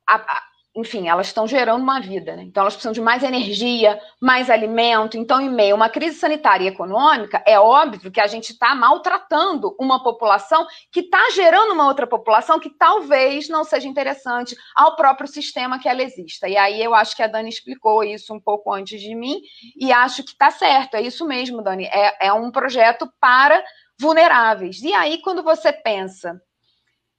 [0.08, 2.44] a, a enfim, elas estão gerando uma vida, né?
[2.44, 5.18] Então elas precisam de mais energia, mais alimento.
[5.18, 8.76] Então, em meio a uma crise sanitária e econômica, é óbvio que a gente está
[8.76, 14.98] maltratando uma população que está gerando uma outra população que talvez não seja interessante ao
[14.98, 16.50] próprio sistema que ela exista.
[16.50, 19.40] E aí eu acho que a Dani explicou isso um pouco antes de mim,
[19.78, 21.86] e acho que está certo, é isso mesmo, Dani.
[21.86, 23.64] É, é um projeto para
[23.98, 24.82] vulneráveis.
[24.82, 26.42] E aí, quando você pensa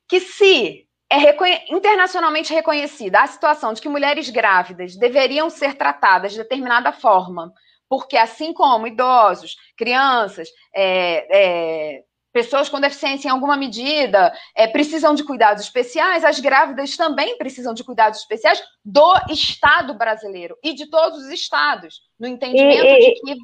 [0.08, 6.38] que se é internacionalmente reconhecida a situação de que mulheres grávidas deveriam ser tratadas de
[6.38, 7.52] determinada forma,
[7.88, 15.14] porque assim como idosos, crianças, é, é, pessoas com deficiência em alguma medida é, precisam
[15.14, 20.90] de cuidados especiais, as grávidas também precisam de cuidados especiais do Estado brasileiro e de
[20.90, 23.36] todos os estados, no entendimento e, de que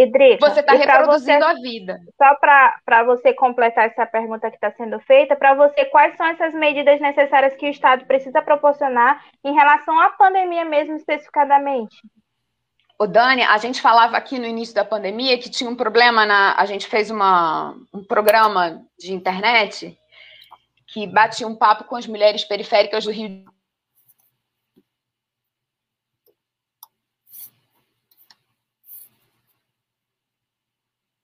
[0.00, 2.00] Idrita, você está reproduzindo você, a vida.
[2.16, 6.54] Só para você completar essa pergunta que está sendo feita, para você, quais são essas
[6.54, 11.96] medidas necessárias que o Estado precisa proporcionar em relação à pandemia mesmo especificadamente?
[12.96, 16.54] O Dani, a gente falava aqui no início da pandemia que tinha um problema na.
[16.56, 19.98] A gente fez uma, um programa de internet
[20.86, 23.44] que batia um papo com as mulheres periféricas do Rio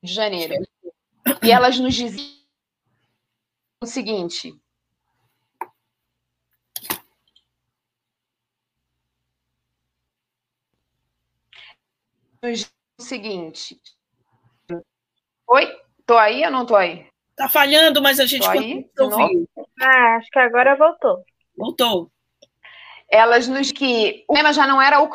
[0.04, 0.54] de Janeiro.
[1.42, 2.28] E elas nos diziam
[3.82, 4.54] o seguinte:
[12.42, 13.80] o seguinte.
[15.48, 15.84] Oi?
[16.04, 17.08] Tô aí ou não tô aí?
[17.34, 19.48] Tá falhando, mas a gente conseguiu ouvir.
[19.80, 21.24] Ah, acho que agora voltou.
[21.56, 22.12] Voltou.
[23.10, 25.08] Elas nos que o tema já não era o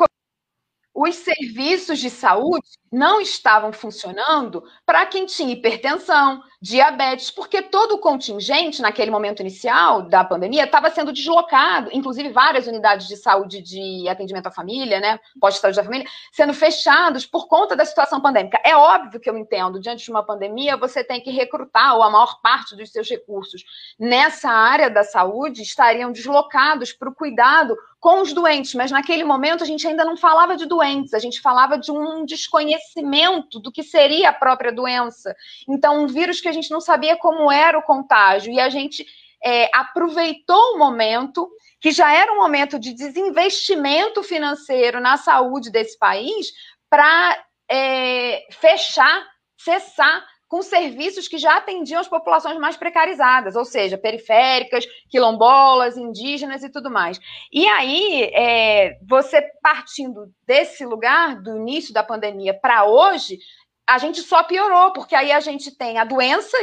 [1.02, 7.98] os serviços de saúde não estavam funcionando para quem tinha hipertensão, diabetes, porque todo o
[7.98, 14.06] contingente, naquele momento inicial da pandemia, estava sendo deslocado, inclusive várias unidades de saúde de
[14.08, 18.60] atendimento à família, né, pós-saúde da família, sendo fechados por conta da situação pandêmica.
[18.62, 22.10] É óbvio que eu entendo, diante de uma pandemia, você tem que recrutar, ou a
[22.10, 23.64] maior parte dos seus recursos
[23.98, 29.62] nessa área da saúde estariam deslocados para o cuidado com os doentes, mas naquele momento
[29.62, 33.82] a gente ainda não falava de doentes, a gente falava de um desconhecimento do que
[33.82, 35.36] seria a própria doença.
[35.68, 39.06] Então, um vírus que a gente não sabia como era o contágio, e a gente
[39.42, 41.48] é, aproveitou o momento,
[41.80, 46.52] que já era um momento de desinvestimento financeiro na saúde desse país,
[46.88, 53.96] para é, fechar, cessar com serviços que já atendiam as populações mais precarizadas, ou seja,
[53.96, 57.20] periféricas, quilombolas, indígenas e tudo mais.
[57.52, 63.38] E aí, é, você partindo desse lugar, do início da pandemia para hoje,
[63.88, 66.56] a gente só piorou, porque aí a gente tem a doença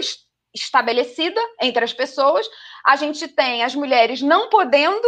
[0.53, 2.47] estabelecida entre as pessoas,
[2.85, 5.07] a gente tem as mulheres não podendo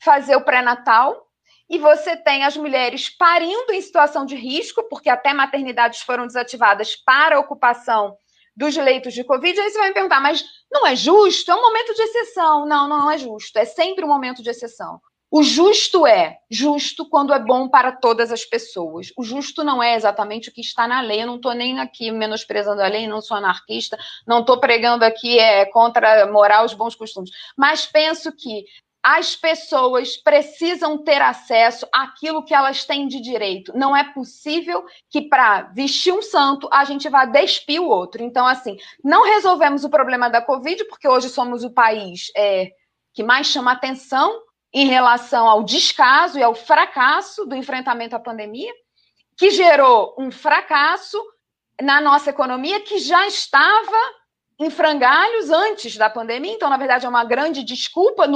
[0.00, 1.26] fazer o pré-natal,
[1.68, 6.94] e você tem as mulheres parindo em situação de risco, porque até maternidades foram desativadas
[6.94, 8.16] para ocupação
[8.56, 9.60] dos leitos de Covid.
[9.60, 11.50] Aí você vai me perguntar, mas não é justo?
[11.50, 12.66] É um momento de exceção.
[12.66, 13.58] Não, não, não é justo.
[13.58, 15.00] É sempre um momento de exceção.
[15.30, 19.12] O justo é justo quando é bom para todas as pessoas.
[19.16, 21.22] O justo não é exatamente o que está na lei.
[21.22, 25.38] Eu não estou nem aqui menosprezando a lei, não sou anarquista, não estou pregando aqui
[25.38, 27.30] é, contra moral, os bons costumes.
[27.56, 28.64] Mas penso que
[29.02, 33.72] as pessoas precisam ter acesso àquilo que elas têm de direito.
[33.76, 38.22] Não é possível que para vestir um santo a gente vá despir o outro.
[38.22, 42.72] Então, assim, não resolvemos o problema da Covid, porque hoje somos o país é,
[43.14, 44.45] que mais chama atenção
[44.76, 48.70] em relação ao descaso e ao fracasso do enfrentamento à pandemia,
[49.34, 51.18] que gerou um fracasso
[51.80, 53.96] na nossa economia que já estava
[54.60, 58.28] em frangalhos antes da pandemia, então, na verdade, é uma grande desculpa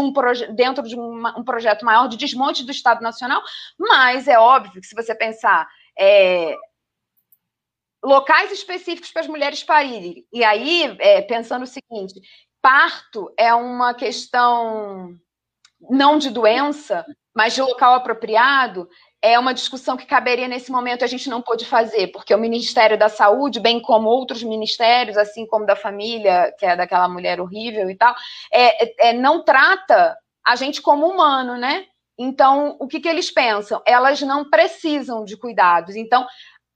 [0.54, 3.42] dentro de uma, um projeto maior de desmonte do Estado Nacional,
[3.78, 6.56] mas é óbvio que se você pensar é,
[8.02, 12.18] locais específicos para as mulheres parirem, e aí, é, pensando o seguinte,
[12.62, 15.20] parto é uma questão
[15.88, 18.88] não de doença, mas de local apropriado,
[19.22, 22.98] é uma discussão que caberia nesse momento a gente não pôde fazer, porque o Ministério
[22.98, 27.90] da Saúde, bem como outros ministérios, assim como da família, que é daquela mulher horrível
[27.90, 28.14] e tal,
[28.52, 30.16] é, é, não trata
[30.46, 31.84] a gente como humano, né?
[32.18, 33.80] Então, o que, que eles pensam?
[33.86, 35.96] Elas não precisam de cuidados.
[35.96, 36.26] Então,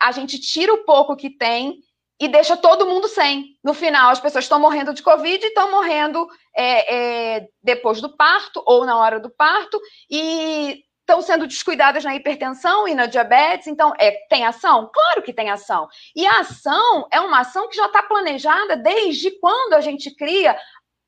[0.00, 1.78] a gente tira o pouco que tem
[2.20, 3.56] e deixa todo mundo sem.
[3.62, 6.94] No final, as pessoas estão morrendo de Covid e estão morrendo é,
[7.36, 12.88] é, depois do parto ou na hora do parto, e estão sendo descuidadas na hipertensão
[12.88, 13.66] e na diabetes.
[13.66, 14.90] Então, é, tem ação?
[14.92, 15.86] Claro que tem ação.
[16.16, 20.58] E a ação é uma ação que já está planejada desde quando a gente cria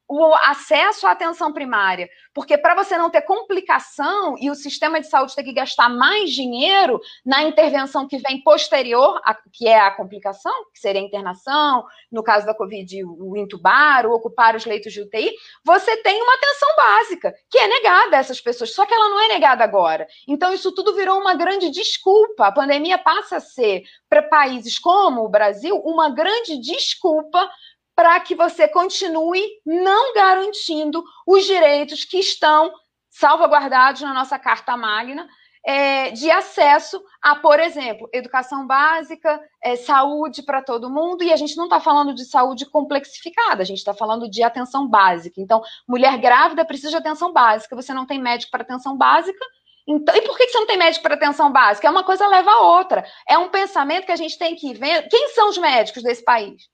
[0.08, 2.08] o acesso à atenção primária.
[2.32, 6.30] Porque para você não ter complicação e o sistema de saúde ter que gastar mais
[6.30, 11.84] dinheiro na intervenção que vem posterior, a, que é a complicação, que seria a internação,
[12.12, 15.32] no caso da Covid, o intubar, o ocupar os leitos de UTI,
[15.64, 19.20] você tem uma atenção básica, que é negada a essas pessoas, só que ela não
[19.20, 20.06] é negada agora.
[20.28, 22.46] Então, isso tudo virou uma grande desculpa.
[22.46, 27.50] A pandemia passa a ser, para países como o Brasil, uma grande desculpa
[27.96, 32.70] para que você continue não garantindo os direitos que estão
[33.08, 35.26] salvaguardados na nossa Carta Magna
[35.66, 41.36] é, de acesso a, por exemplo, educação básica, é, saúde para todo mundo, e a
[41.36, 45.40] gente não está falando de saúde complexificada, a gente está falando de atenção básica.
[45.40, 49.44] Então, mulher grávida precisa de atenção básica, você não tem médico para atenção básica,
[49.88, 51.86] então, e por que você não tem médico para atenção básica?
[51.86, 53.06] É uma coisa leva a outra.
[53.28, 55.08] É um pensamento que a gente tem que ver.
[55.08, 56.68] Quem são os médicos desse país?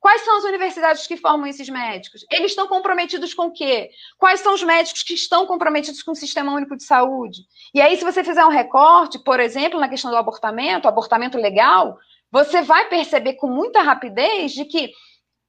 [0.00, 2.24] Quais são as universidades que formam esses médicos?
[2.30, 3.90] Eles estão comprometidos com o quê?
[4.16, 7.42] Quais são os médicos que estão comprometidos com o Sistema Único de Saúde?
[7.74, 11.98] E aí, se você fizer um recorte, por exemplo, na questão do abortamento, abortamento legal,
[12.32, 14.90] você vai perceber com muita rapidez de que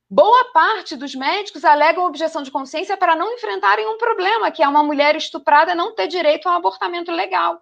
[0.10, 4.68] boa parte dos médicos alegam objeção de consciência para não enfrentarem um problema, que é
[4.68, 7.58] uma mulher estuprada não ter direito a um abortamento legal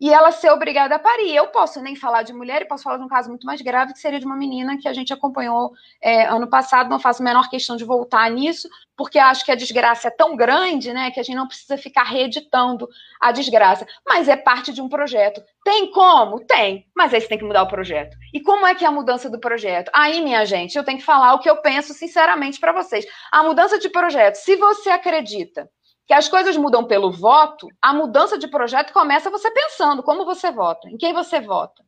[0.00, 1.34] e ela ser obrigada a parir.
[1.34, 3.92] Eu posso nem falar de mulher, e posso falar de um caso muito mais grave,
[3.92, 6.88] que seria de uma menina que a gente acompanhou é, ano passado.
[6.88, 10.34] Não faço a menor questão de voltar nisso, porque acho que a desgraça é tão
[10.34, 12.88] grande, né, que a gente não precisa ficar reeditando
[13.20, 13.86] a desgraça.
[14.06, 15.42] Mas é parte de um projeto.
[15.62, 16.40] Tem como?
[16.40, 16.86] Tem.
[16.96, 18.16] Mas aí você tem que mudar o projeto.
[18.32, 19.90] E como é que é a mudança do projeto?
[19.94, 23.04] Aí, minha gente, eu tenho que falar o que eu penso sinceramente para vocês.
[23.30, 25.68] A mudança de projeto, se você acredita
[26.10, 30.50] que as coisas mudam pelo voto, a mudança de projeto começa você pensando como você
[30.50, 31.84] vota, em quem você vota.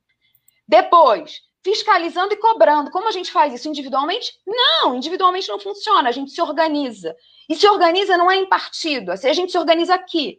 [0.69, 2.93] Depois, fiscalizando e cobrando.
[2.93, 4.33] Como a gente faz isso individualmente?
[4.47, 6.09] Não, individualmente não funciona.
[6.09, 7.17] A gente se organiza.
[7.49, 10.39] E se organiza não é em partido, assim, a gente se organiza aqui.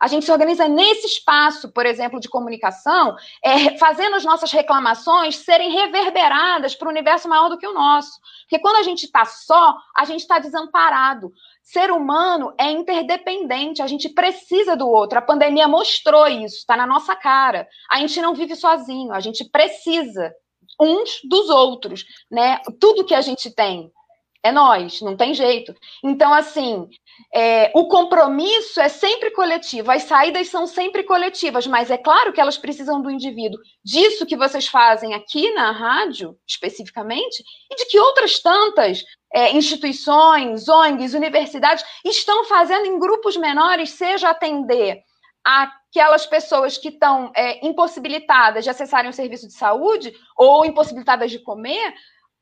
[0.00, 5.36] A gente se organiza nesse espaço, por exemplo, de comunicação, é, fazendo as nossas reclamações
[5.36, 8.12] serem reverberadas para o universo maior do que o nosso.
[8.42, 11.32] Porque quando a gente está só, a gente está desamparado.
[11.70, 15.18] Ser humano é interdependente, a gente precisa do outro.
[15.18, 17.68] A pandemia mostrou isso, está na nossa cara.
[17.90, 20.34] A gente não vive sozinho, a gente precisa
[20.80, 22.58] uns dos outros, né?
[22.80, 23.92] Tudo que a gente tem
[24.42, 25.74] é nós, não tem jeito.
[26.02, 26.88] Então, assim,
[27.34, 32.40] é, o compromisso é sempre coletivo, as saídas são sempre coletivas, mas é claro que
[32.40, 33.60] elas precisam do indivíduo.
[33.84, 39.02] Disso que vocês fazem aqui na rádio, especificamente, e de que outras tantas
[39.34, 45.02] é, instituições, ONGs, universidades estão fazendo em grupos menores, seja atender
[45.44, 51.38] aquelas pessoas que estão é, impossibilitadas de acessarem o serviço de saúde ou impossibilitadas de
[51.38, 51.92] comer,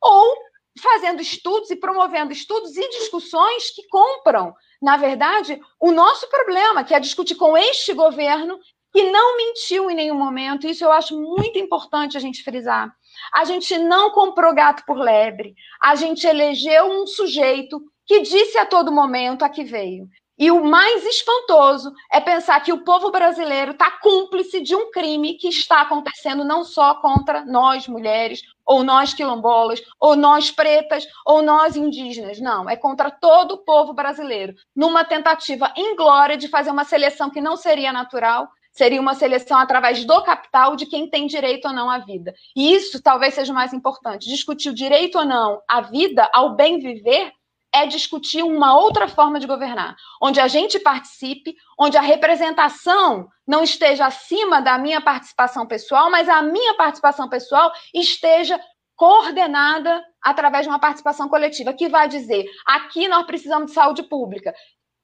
[0.00, 0.36] ou
[0.80, 6.94] fazendo estudos e promovendo estudos e discussões que compram, na verdade, o nosso problema, que
[6.94, 8.58] é discutir com este governo
[8.92, 10.66] que não mentiu em nenhum momento.
[10.66, 12.90] Isso eu acho muito importante a gente frisar.
[13.34, 15.54] A gente não comprou gato por lebre.
[15.82, 20.08] A gente elegeu um sujeito que disse a todo momento a que veio.
[20.38, 25.34] E o mais espantoso é pensar que o povo brasileiro está cúmplice de um crime
[25.34, 31.40] que está acontecendo não só contra nós mulheres, ou nós quilombolas, ou nós pretas, ou
[31.40, 32.38] nós indígenas.
[32.38, 37.40] Não, é contra todo o povo brasileiro, numa tentativa inglória de fazer uma seleção que
[37.40, 41.90] não seria natural, seria uma seleção através do capital de quem tem direito ou não
[41.90, 42.34] à vida.
[42.54, 44.28] E isso talvez seja o mais importante.
[44.28, 47.32] Discutir o direito ou não à vida, ao bem viver,
[47.74, 53.62] é discutir uma outra forma de governar, onde a gente participe, onde a representação não
[53.62, 58.58] esteja acima da minha participação pessoal, mas a minha participação pessoal esteja
[58.96, 64.54] coordenada através de uma participação coletiva, que vai dizer: aqui nós precisamos de saúde pública,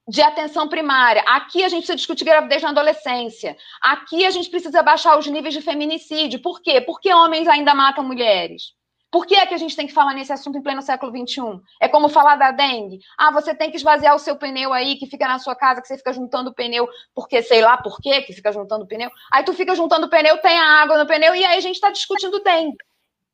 [0.07, 4.83] de atenção primária, aqui a gente precisa discutir gravidez na adolescência, aqui a gente precisa
[4.83, 6.41] baixar os níveis de feminicídio.
[6.41, 6.81] Por quê?
[6.81, 8.73] Porque homens ainda matam mulheres.
[9.13, 11.61] Por que é que a gente tem que falar nesse assunto em pleno século XXI?
[11.79, 12.99] É como falar da dengue.
[13.15, 15.87] Ah, você tem que esvaziar o seu pneu aí, que fica na sua casa, que
[15.87, 19.11] você fica juntando pneu, porque sei lá por quê que fica juntando pneu.
[19.31, 21.91] Aí tu fica juntando pneu, tem a água no pneu, e aí a gente está
[21.91, 22.75] discutindo dengue.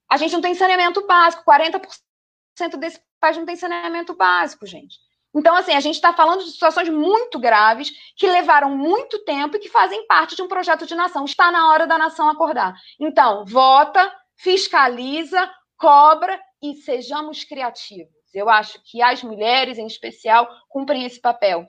[0.10, 1.46] A gente não tem saneamento básico.
[1.50, 1.88] 40%
[2.78, 4.98] desse país não tem saneamento básico, gente.
[5.34, 9.60] Então, assim, a gente está falando de situações muito graves, que levaram muito tempo e
[9.60, 11.24] que fazem parte de um projeto de nação.
[11.24, 12.74] Está na hora da nação acordar.
[13.00, 15.50] Então, vota, fiscaliza,
[15.80, 18.14] cobra e sejamos criativos.
[18.34, 21.66] Eu acho que as mulheres, em especial, cumprem esse papel.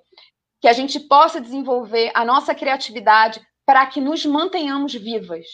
[0.61, 5.47] Que a gente possa desenvolver a nossa criatividade para que nos mantenhamos vivas.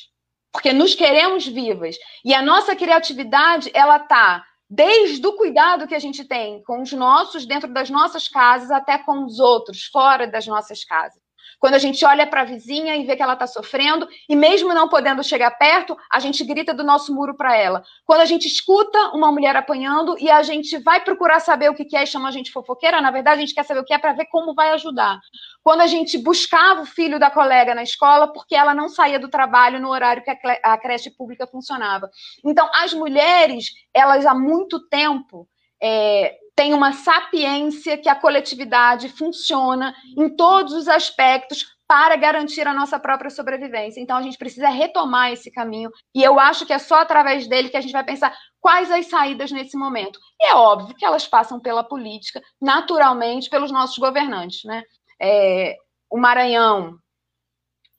[0.50, 1.96] Porque nos queremos vivas.
[2.24, 6.92] E a nossa criatividade, ela está desde o cuidado que a gente tem com os
[6.92, 11.25] nossos, dentro das nossas casas, até com os outros, fora das nossas casas.
[11.58, 14.74] Quando a gente olha para a vizinha e vê que ela está sofrendo, e mesmo
[14.74, 17.82] não podendo chegar perto, a gente grita do nosso muro para ela.
[18.04, 21.96] Quando a gente escuta uma mulher apanhando e a gente vai procurar saber o que
[21.96, 23.98] é e chama a gente fofoqueira, na verdade a gente quer saber o que é
[23.98, 25.18] para ver como vai ajudar.
[25.62, 29.28] Quando a gente buscava o filho da colega na escola porque ela não saía do
[29.28, 30.30] trabalho no horário que
[30.62, 32.10] a creche pública funcionava.
[32.44, 35.48] Então, as mulheres, elas há muito tempo
[35.82, 42.74] é, tem uma sapiência que a coletividade funciona em todos os aspectos para garantir a
[42.74, 44.00] nossa própria sobrevivência.
[44.00, 47.68] Então a gente precisa retomar esse caminho e eu acho que é só através dele
[47.68, 50.18] que a gente vai pensar quais as saídas nesse momento.
[50.40, 54.82] E é óbvio que elas passam pela política, naturalmente pelos nossos governantes, né?
[55.20, 55.76] É,
[56.10, 56.98] o Maranhão,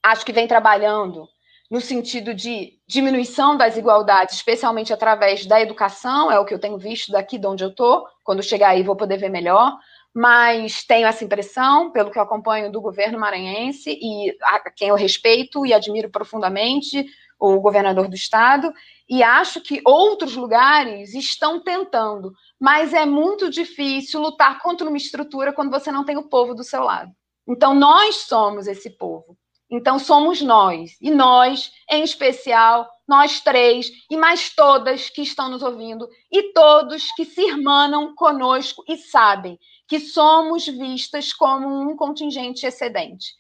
[0.03, 1.27] acho que vem trabalhando
[1.69, 6.77] no sentido de diminuição das desigualdades, especialmente através da educação, é o que eu tenho
[6.77, 9.77] visto daqui de onde eu estou, quando chegar aí vou poder ver melhor,
[10.15, 14.95] mas tenho essa impressão, pelo que eu acompanho do governo maranhense, e a quem eu
[14.95, 17.05] respeito e admiro profundamente,
[17.39, 18.73] o governador do estado,
[19.07, 25.53] e acho que outros lugares estão tentando, mas é muito difícil lutar contra uma estrutura
[25.53, 27.11] quando você não tem o povo do seu lado.
[27.47, 29.37] Então, nós somos esse povo.
[29.69, 35.61] Então, somos nós, e nós, em especial, nós três, e mais todas que estão nos
[35.61, 42.65] ouvindo, e todos que se irmanam conosco e sabem que somos vistas como um contingente
[42.65, 43.33] excedente.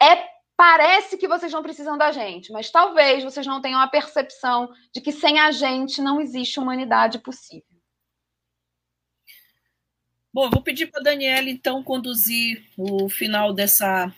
[0.00, 4.68] É parece que vocês não precisam da gente, mas talvez vocês não tenham a percepção
[4.92, 7.62] de que sem a gente não existe humanidade possível.
[10.34, 14.12] Bom, vou pedir para a Daniela, então, conduzir o final dessa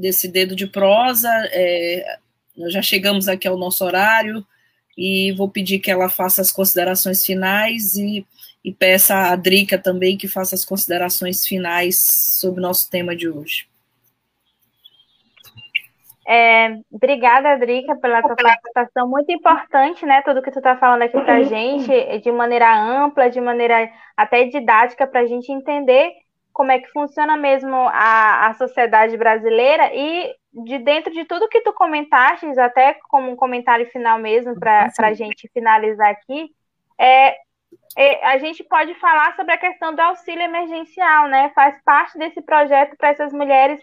[0.00, 1.28] desse dedo de prosa.
[1.52, 2.18] É,
[2.56, 4.44] nós já chegamos aqui ao nosso horário
[4.96, 8.26] e vou pedir que ela faça as considerações finais e,
[8.64, 13.28] e peça a Drica também que faça as considerações finais sobre o nosso tema de
[13.28, 13.68] hoje.
[16.26, 19.08] É, obrigada, Drica, pela tua participação.
[19.08, 20.22] Muito importante, né?
[20.22, 24.44] Tudo que tu está falando aqui para a gente, de maneira ampla, de maneira até
[24.44, 26.12] didática, para a gente entender
[26.60, 31.62] como é que funciona mesmo a, a sociedade brasileira e de dentro de tudo que
[31.62, 36.50] tu comentaste, até como um comentário final mesmo para a gente finalizar aqui,
[36.98, 37.34] é,
[37.96, 41.50] é, a gente pode falar sobre a questão do auxílio emergencial, né?
[41.54, 43.80] Faz parte desse projeto para essas mulheres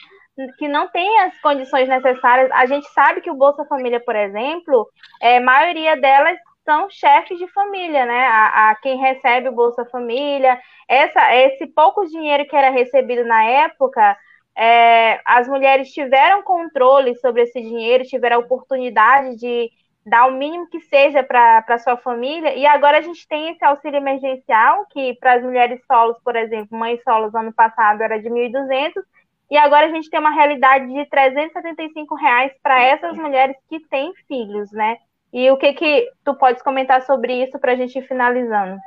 [0.59, 2.51] que não têm as condições necessárias.
[2.51, 4.87] A gente sabe que o Bolsa Família, por exemplo,
[5.19, 6.37] é, a maioria delas
[6.67, 8.27] são chefes de família, né?
[8.27, 13.41] A, a, quem recebe o Bolsa Família, essa, esse pouco dinheiro que era recebido na
[13.45, 14.17] época,
[14.53, 19.69] é, as mulheres tiveram controle sobre esse dinheiro, tiveram a oportunidade de
[20.05, 23.97] dar o mínimo que seja para sua família, e agora a gente tem esse auxílio
[23.97, 29.03] emergencial, que para as mulheres solos, por exemplo, mães solos, ano passado era de 1.200,
[29.49, 34.11] e agora a gente tem uma realidade de 375 reais para essas mulheres que têm
[34.27, 34.97] filhos, né?
[35.31, 38.79] E o que que tu podes comentar sobre isso para a gente ir finalizando?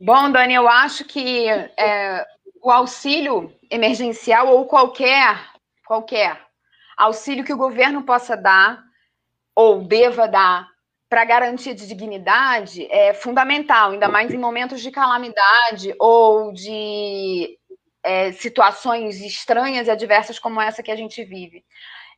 [0.00, 2.26] Bom, Dani, eu acho que é,
[2.60, 5.52] o auxílio emergencial ou qualquer
[5.86, 6.40] qualquer
[6.96, 8.82] auxílio que o governo possa dar
[9.54, 10.66] ou deva dar
[11.08, 17.58] para garantia de dignidade é fundamental, ainda mais em momentos de calamidade ou de
[18.02, 21.64] é, situações estranhas e adversas como essa que a gente vive.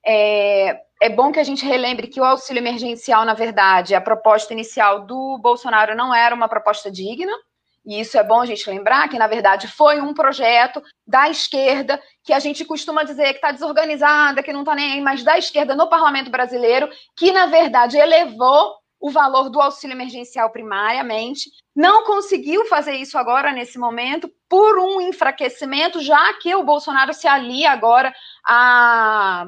[0.06, 4.52] É, é, bom que a gente relembre que o auxílio emergencial, na verdade, a proposta
[4.52, 7.32] inicial do Bolsonaro não era uma proposta digna,
[7.86, 12.00] e isso é bom a gente lembrar que, na verdade, foi um projeto da esquerda,
[12.22, 15.36] que a gente costuma dizer que está desorganizada, que não está nem aí, mas da
[15.36, 22.04] esquerda no parlamento brasileiro, que, na verdade, elevou o valor do auxílio emergencial primariamente, não
[22.04, 27.70] conseguiu fazer isso agora, nesse momento, por um enfraquecimento, já que o Bolsonaro se alia
[27.70, 28.14] agora
[28.46, 29.46] a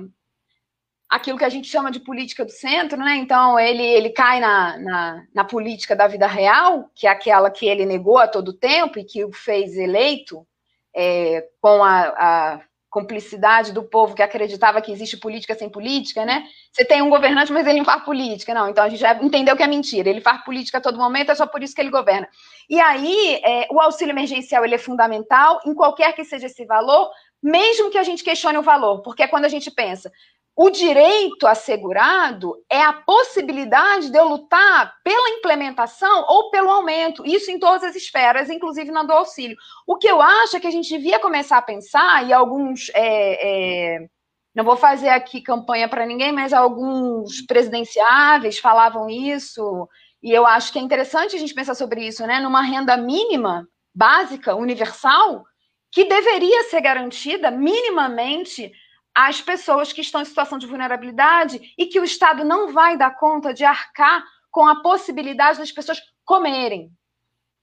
[1.08, 3.16] aquilo que a gente chama de política do centro, né?
[3.16, 7.66] Então ele, ele cai na, na, na, política da vida real, que é aquela que
[7.66, 10.46] ele negou a todo tempo e que o fez eleito
[10.94, 12.60] é, com a, a,
[12.96, 16.44] cumplicidade do povo que acreditava que existe política sem política, né?
[16.72, 18.70] Você tem um governante, mas ele não faz política, não.
[18.70, 20.08] Então a gente já entendeu que é mentira.
[20.08, 22.26] Ele faz política a todo momento, é só por isso que ele governa.
[22.70, 27.10] E aí é, o auxílio emergencial ele é fundamental em qualquer que seja esse valor,
[27.42, 30.10] mesmo que a gente questione o valor, porque é quando a gente pensa,
[30.56, 37.50] o direito assegurado é a possibilidade de eu lutar pela implementação ou pelo aumento, isso
[37.50, 39.54] em todas as esferas, inclusive na do auxílio.
[39.86, 42.90] O que eu acho é que a gente devia começar a pensar, e alguns.
[42.94, 44.06] É, é,
[44.54, 49.86] não vou fazer aqui campanha para ninguém, mas alguns presidenciáveis falavam isso,
[50.22, 52.40] e eu acho que é interessante a gente pensar sobre isso, né?
[52.40, 55.44] Numa renda mínima, básica, universal,
[55.92, 58.72] que deveria ser garantida minimamente
[59.16, 63.16] às pessoas que estão em situação de vulnerabilidade e que o Estado não vai dar
[63.16, 66.92] conta de arcar com a possibilidade das pessoas comerem.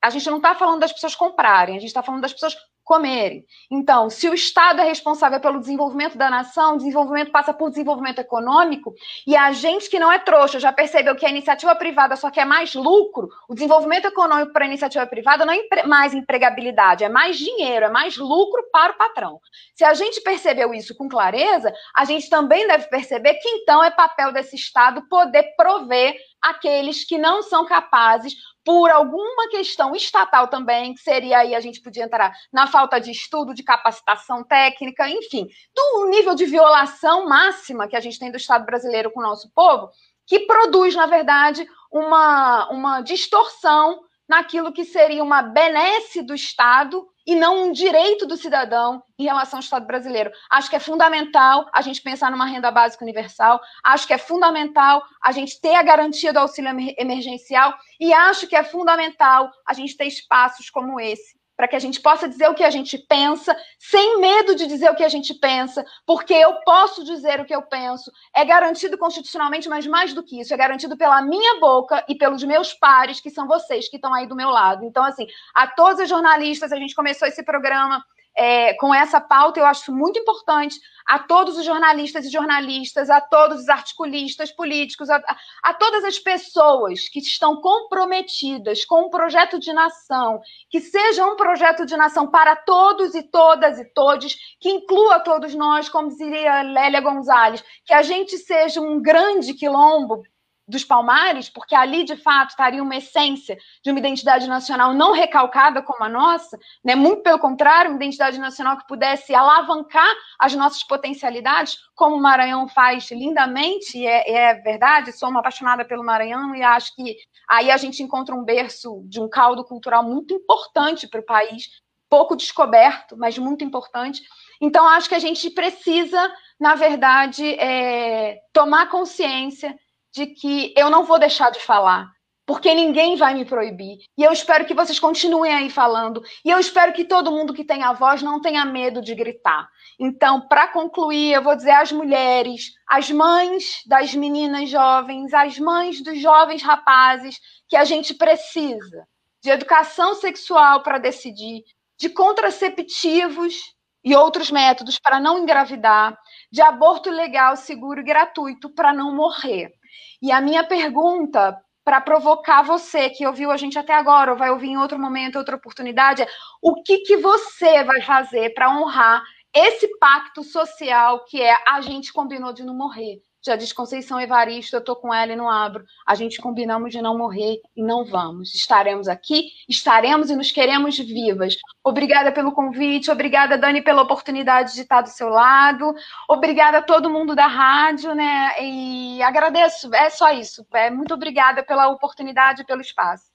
[0.03, 3.45] A gente não está falando das pessoas comprarem, a gente está falando das pessoas comerem.
[3.71, 8.93] Então, se o Estado é responsável pelo desenvolvimento da nação, desenvolvimento passa por desenvolvimento econômico,
[9.25, 12.45] e a gente que não é trouxa já percebeu que a iniciativa privada só quer
[12.45, 17.37] mais lucro, o desenvolvimento econômico para a iniciativa privada não é mais empregabilidade, é mais
[17.37, 19.39] dinheiro, é mais lucro para o patrão.
[19.75, 23.91] Se a gente percebeu isso com clareza, a gente também deve perceber que então é
[23.91, 28.35] papel desse Estado poder prover aqueles que não são capazes
[28.65, 33.11] por alguma questão estatal também, que seria aí a gente podia entrar na falta de
[33.11, 38.37] estudo, de capacitação técnica, enfim, do nível de violação máxima que a gente tem do
[38.37, 39.89] Estado brasileiro com o nosso povo,
[40.25, 47.35] que produz, na verdade, uma, uma distorção naquilo que seria uma benesse do Estado e
[47.35, 50.31] não um direito do cidadão em relação ao Estado brasileiro.
[50.49, 55.01] Acho que é fundamental a gente pensar numa renda básica universal, acho que é fundamental
[55.23, 59.95] a gente ter a garantia do auxílio emergencial e acho que é fundamental a gente
[59.95, 63.55] ter espaços como esse para que a gente possa dizer o que a gente pensa,
[63.77, 67.55] sem medo de dizer o que a gente pensa, porque eu posso dizer o que
[67.55, 68.11] eu penso.
[68.35, 72.43] É garantido constitucionalmente, mas mais do que isso, é garantido pela minha boca e pelos
[72.43, 74.83] meus pares, que são vocês que estão aí do meu lado.
[74.83, 78.03] Então, assim, a todos os jornalistas, a gente começou esse programa
[78.35, 83.19] é, com essa pauta, eu acho muito importante a todos os jornalistas e jornalistas, a
[83.19, 85.21] todos os articulistas políticos, a,
[85.63, 91.35] a todas as pessoas que estão comprometidas com um projeto de nação, que seja um
[91.35, 96.61] projeto de nação para todos e todas e todos, que inclua todos nós, como diria
[96.61, 100.23] Lélia Gonzalez, que a gente seja um grande quilombo
[100.67, 105.81] dos Palmares, porque ali de fato estaria uma essência de uma identidade nacional não recalcada
[105.81, 106.95] como a nossa, né?
[106.95, 110.09] muito pelo contrário, uma identidade nacional que pudesse alavancar
[110.39, 115.83] as nossas potencialidades, como o Maranhão faz lindamente, e é, é verdade, sou uma apaixonada
[115.83, 117.17] pelo Maranhão e acho que
[117.49, 121.67] aí a gente encontra um berço de um caldo cultural muito importante para o país,
[122.09, 124.21] pouco descoberto, mas muito importante.
[124.61, 129.75] Então, acho que a gente precisa, na verdade, é, tomar consciência
[130.13, 132.07] de que eu não vou deixar de falar,
[132.45, 133.97] porque ninguém vai me proibir.
[134.17, 136.21] E eu espero que vocês continuem aí falando.
[136.43, 139.67] E eu espero que todo mundo que tem a voz não tenha medo de gritar.
[139.99, 146.03] Então, para concluir, eu vou dizer às mulheres, às mães das meninas jovens, às mães
[146.03, 147.39] dos jovens rapazes,
[147.69, 149.07] que a gente precisa
[149.41, 151.63] de educação sexual para decidir,
[151.99, 153.55] de contraceptivos
[154.03, 156.17] e outros métodos para não engravidar,
[156.53, 159.73] de aborto legal, seguro e gratuito para não morrer.
[160.21, 164.51] E a minha pergunta para provocar você que ouviu a gente até agora ou vai
[164.51, 166.27] ouvir em outro momento, outra oportunidade, é
[166.61, 172.13] o que, que você vai fazer para honrar esse pacto social que é a gente
[172.13, 175.83] combinou de não morrer, Já diz Conceição Evaristo, eu estou com ela e não abro.
[176.07, 178.55] A gente combinamos de não morrer e não vamos.
[178.55, 181.57] Estaremos aqui, estaremos e nos queremos vivas.
[181.83, 185.93] Obrigada pelo convite, obrigada, Dani, pela oportunidade de estar do seu lado.
[186.29, 188.53] Obrigada a todo mundo da rádio, né?
[188.61, 190.65] E agradeço, é só isso.
[190.73, 193.25] É, muito obrigada pela oportunidade e pelo espaço.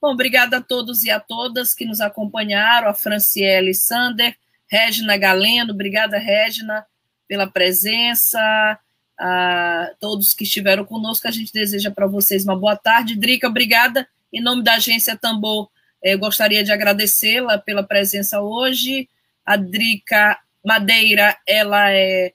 [0.00, 4.36] Bom, obrigada a todos e a todas que nos acompanharam, a Franciele Sander,
[4.70, 6.86] Regina Galeno, obrigada, Regina,
[7.26, 8.78] pela presença,
[9.18, 13.16] a todos que estiveram conosco, a gente deseja para vocês uma boa tarde.
[13.16, 14.06] Drica, obrigada.
[14.32, 15.68] Em nome da agência Tambor,
[16.02, 19.08] eh, eu gostaria de agradecê-la pela presença hoje.
[19.44, 22.32] A Drica Madeira, ela é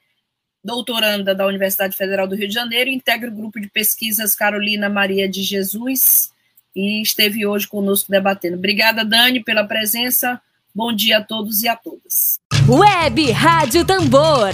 [0.63, 5.27] doutoranda da Universidade Federal do Rio de Janeiro, integra o grupo de pesquisas Carolina Maria
[5.27, 6.32] de Jesus
[6.75, 8.57] e esteve hoje conosco debatendo.
[8.57, 10.41] Obrigada, Dani, pela presença.
[10.73, 12.39] Bom dia a todos e a todas.
[12.69, 14.53] Web Rádio Tambor,